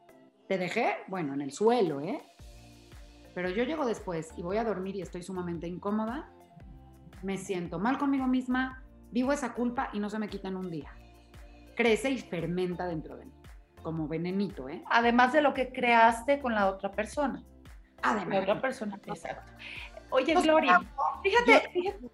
[0.48, 2.24] Te dejé, bueno, en el suelo, ¿eh?
[3.36, 6.32] Pero yo llego después y voy a dormir y estoy sumamente incómoda,
[7.24, 10.72] me siento mal conmigo misma, vivo esa culpa y no se me quita en un
[10.72, 10.94] día.
[11.76, 13.39] Crece y fermenta dentro de mí.
[13.82, 14.84] Como venenito, ¿eh?
[14.90, 17.44] Además de lo que creaste con la otra persona.
[18.02, 18.30] Además.
[18.30, 19.52] La otra persona, exacto.
[20.12, 20.82] Oye, Gloria,
[21.22, 22.10] fíjate, fíjate,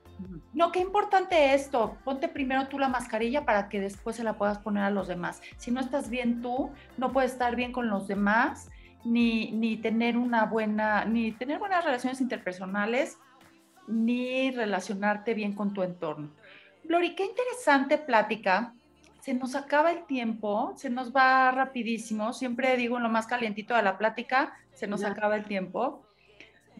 [0.54, 1.98] no, qué importante esto.
[2.04, 5.42] Ponte primero tú la mascarilla para que después se la puedas poner a los demás.
[5.58, 8.70] Si no estás bien tú, no puedes estar bien con los demás,
[9.04, 13.18] ni, ni tener una buena, ni tener buenas relaciones interpersonales,
[13.88, 16.32] ni relacionarte bien con tu entorno.
[16.84, 18.74] Gloria, qué interesante plática.
[19.26, 22.32] Se nos acaba el tiempo, se nos va rapidísimo.
[22.32, 26.06] Siempre digo en lo más calientito de la plática, se nos acaba el tiempo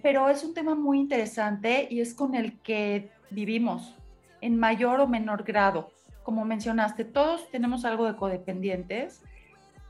[0.06, 3.96] pero es un tema muy interesante y es con el que vivimos
[4.40, 5.90] en mayor o menor grado.
[6.22, 9.24] Como mencionaste, todos tenemos algo de codependientes.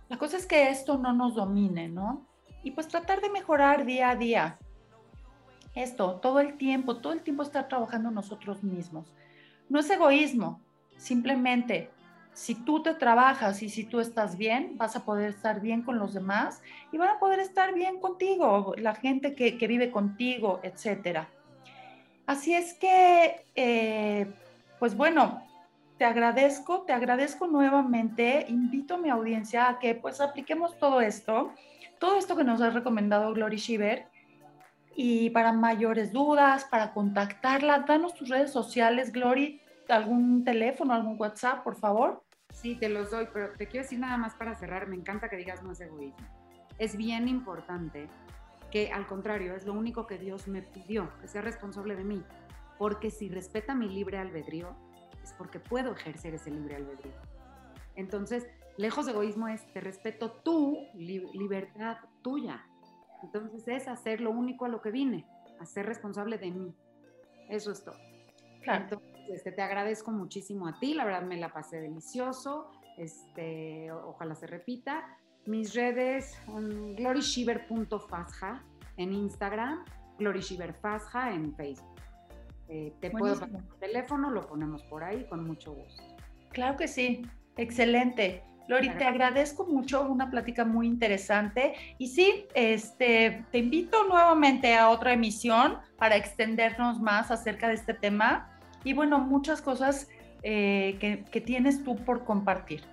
[0.08, 2.26] La cosa es que esto no nos domine, ¿no?
[2.64, 4.58] Y pues tratar de mejorar día a día.
[5.74, 9.14] Esto, todo el tiempo, todo el tiempo estar trabajando nosotros mismos.
[9.68, 10.62] No es egoísmo,
[10.96, 11.90] simplemente
[12.36, 15.98] si tú te trabajas y si tú estás bien, vas a poder estar bien con
[15.98, 16.62] los demás
[16.92, 21.30] y van a poder estar bien contigo, la gente que, vive contigo, etcétera.
[22.28, 24.30] Así es que, eh,
[24.80, 25.48] pues bueno,
[25.98, 31.54] te agradezco, te agradezco nuevamente, invito a mi audiencia a que pues apliquemos todo esto,
[32.00, 34.08] todo esto que nos ha recomendado Glory Shiver.
[34.94, 41.64] Y para mayores dudas, para contactarla, danos tus redes sociales, Glory, algún teléfono, algún WhatsApp,
[41.64, 42.25] por favor.
[42.56, 45.36] Sí, te los doy, pero te quiero decir nada más para cerrar, me encanta que
[45.36, 46.26] digas no es egoísmo.
[46.80, 48.10] Es bien importante
[48.72, 52.24] que al contrario, es lo único que Dios me pidió, que sea responsable de mí,
[52.78, 54.76] porque si respeta mi libre albedrío,
[55.22, 57.14] es porque puedo ejercer ese libre albedrío.
[57.96, 58.48] Entonces,
[58.78, 62.66] lejos de egoísmo es, te respeto tu libertad tuya.
[63.22, 65.26] Entonces es hacer lo único a lo que vine,
[65.60, 66.76] a ser responsable de mí.
[67.50, 67.98] Eso es todo.
[68.62, 69.02] Claro.
[69.30, 74.48] Este, te agradezco muchísimo a ti, la verdad me la pasé delicioso, este, ojalá se
[74.48, 75.18] repita.
[75.46, 78.64] Mis redes, um, gloryshiver.fasja
[78.98, 79.84] en Instagram,
[80.18, 81.96] gloryshiverfasja en Facebook.
[82.68, 86.04] Eh, te puedo pasar el teléfono, lo ponemos por ahí con mucho gusto.
[86.50, 87.22] Claro que sí,
[87.58, 88.44] excelente.
[88.68, 91.76] Lori, te agradezco mucho, una plática muy interesante.
[92.00, 97.94] Y sí, este, te invito nuevamente a otra emisión para extendernos más acerca de este
[97.94, 98.55] tema
[98.86, 100.08] y bueno, muchas cosas
[100.44, 102.84] eh, que, tienes tú por compartir.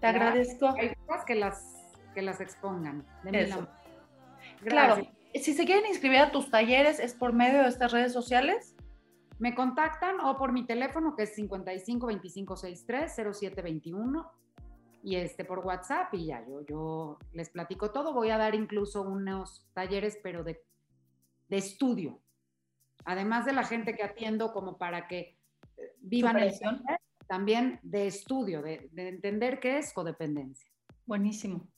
[0.00, 0.74] Te agradezco.
[0.76, 3.06] Hay cosas que las, que las expongan.
[4.64, 4.96] Claro,
[5.32, 8.74] si se quieren inscribir a tus talleres, ¿es por medio de estas redes sociales?
[9.38, 14.30] Me contactan o por mi teléfono que es 55 25 63 0721
[15.04, 18.12] y este por WhatsApp y ya yo, yo les platico todo.
[18.12, 20.60] Voy a dar incluso unos talleres, pero de,
[21.48, 22.20] de estudio,
[23.04, 25.36] además de la gente que atiendo como para que
[25.76, 26.52] eh, vivan el
[27.26, 30.70] también de estudio, de, entender qué es codependencia.
[31.06, 31.68] Buenísimo.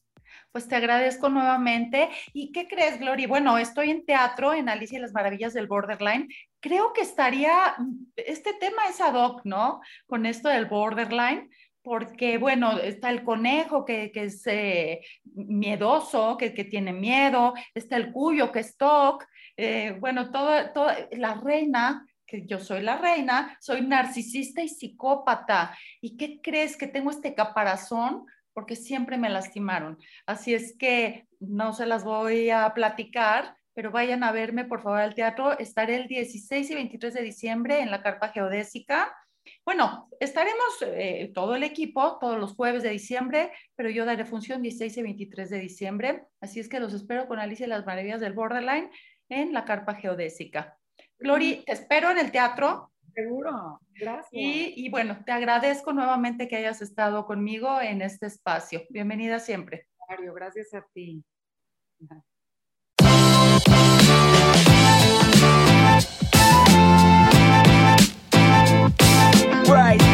[0.51, 2.11] Pues te agradezco nuevamente.
[2.33, 3.29] ¿Y qué crees, Gloria?
[3.29, 6.29] Bueno, estoy en teatro, en Alicia y las Maravillas del Borderline.
[6.61, 7.77] Creo que estaría,
[8.17, 9.81] este tema es ad hoc, ¿no?
[10.07, 11.49] Con esto del borderline,
[11.83, 18.11] porque, bueno, está el conejo que, es eh, miedoso, que, que, tiene miedo, está el
[18.13, 19.25] cuyo que es TOC,
[19.57, 25.77] eh, bueno, toda, toda, la reina, que yo soy la reina, soy narcisista y psicópata.
[26.01, 28.27] ¿Y qué crees que tengo este caparazón?
[28.53, 29.99] Porque siempre me lastimaron.
[30.27, 35.01] Así es que no se las voy a platicar, pero vayan a verme por favor
[35.01, 35.59] al teatro.
[35.59, 39.15] Estaré el 16 y 23 de diciembre en la Carpa Geodésica.
[39.65, 44.63] Bueno, estaremos eh, todo el equipo todos los jueves de diciembre, pero yo daré función
[44.63, 46.25] 16 y 23 de diciembre.
[46.41, 48.91] Así es que los espero con Alicia y las Maravillas del Borderline
[49.29, 50.79] en la carpa geodésica.
[51.19, 52.93] Glory, te espero en el teatro.
[53.15, 54.31] Seguro, gracias.
[54.33, 58.83] Y, bueno, te agradezco nuevamente que hayas estado conmigo en este espacio.
[58.91, 59.89] Bienvenida siempre.
[60.09, 61.25] Mario, gracias a ti.
[69.69, 70.06] Right.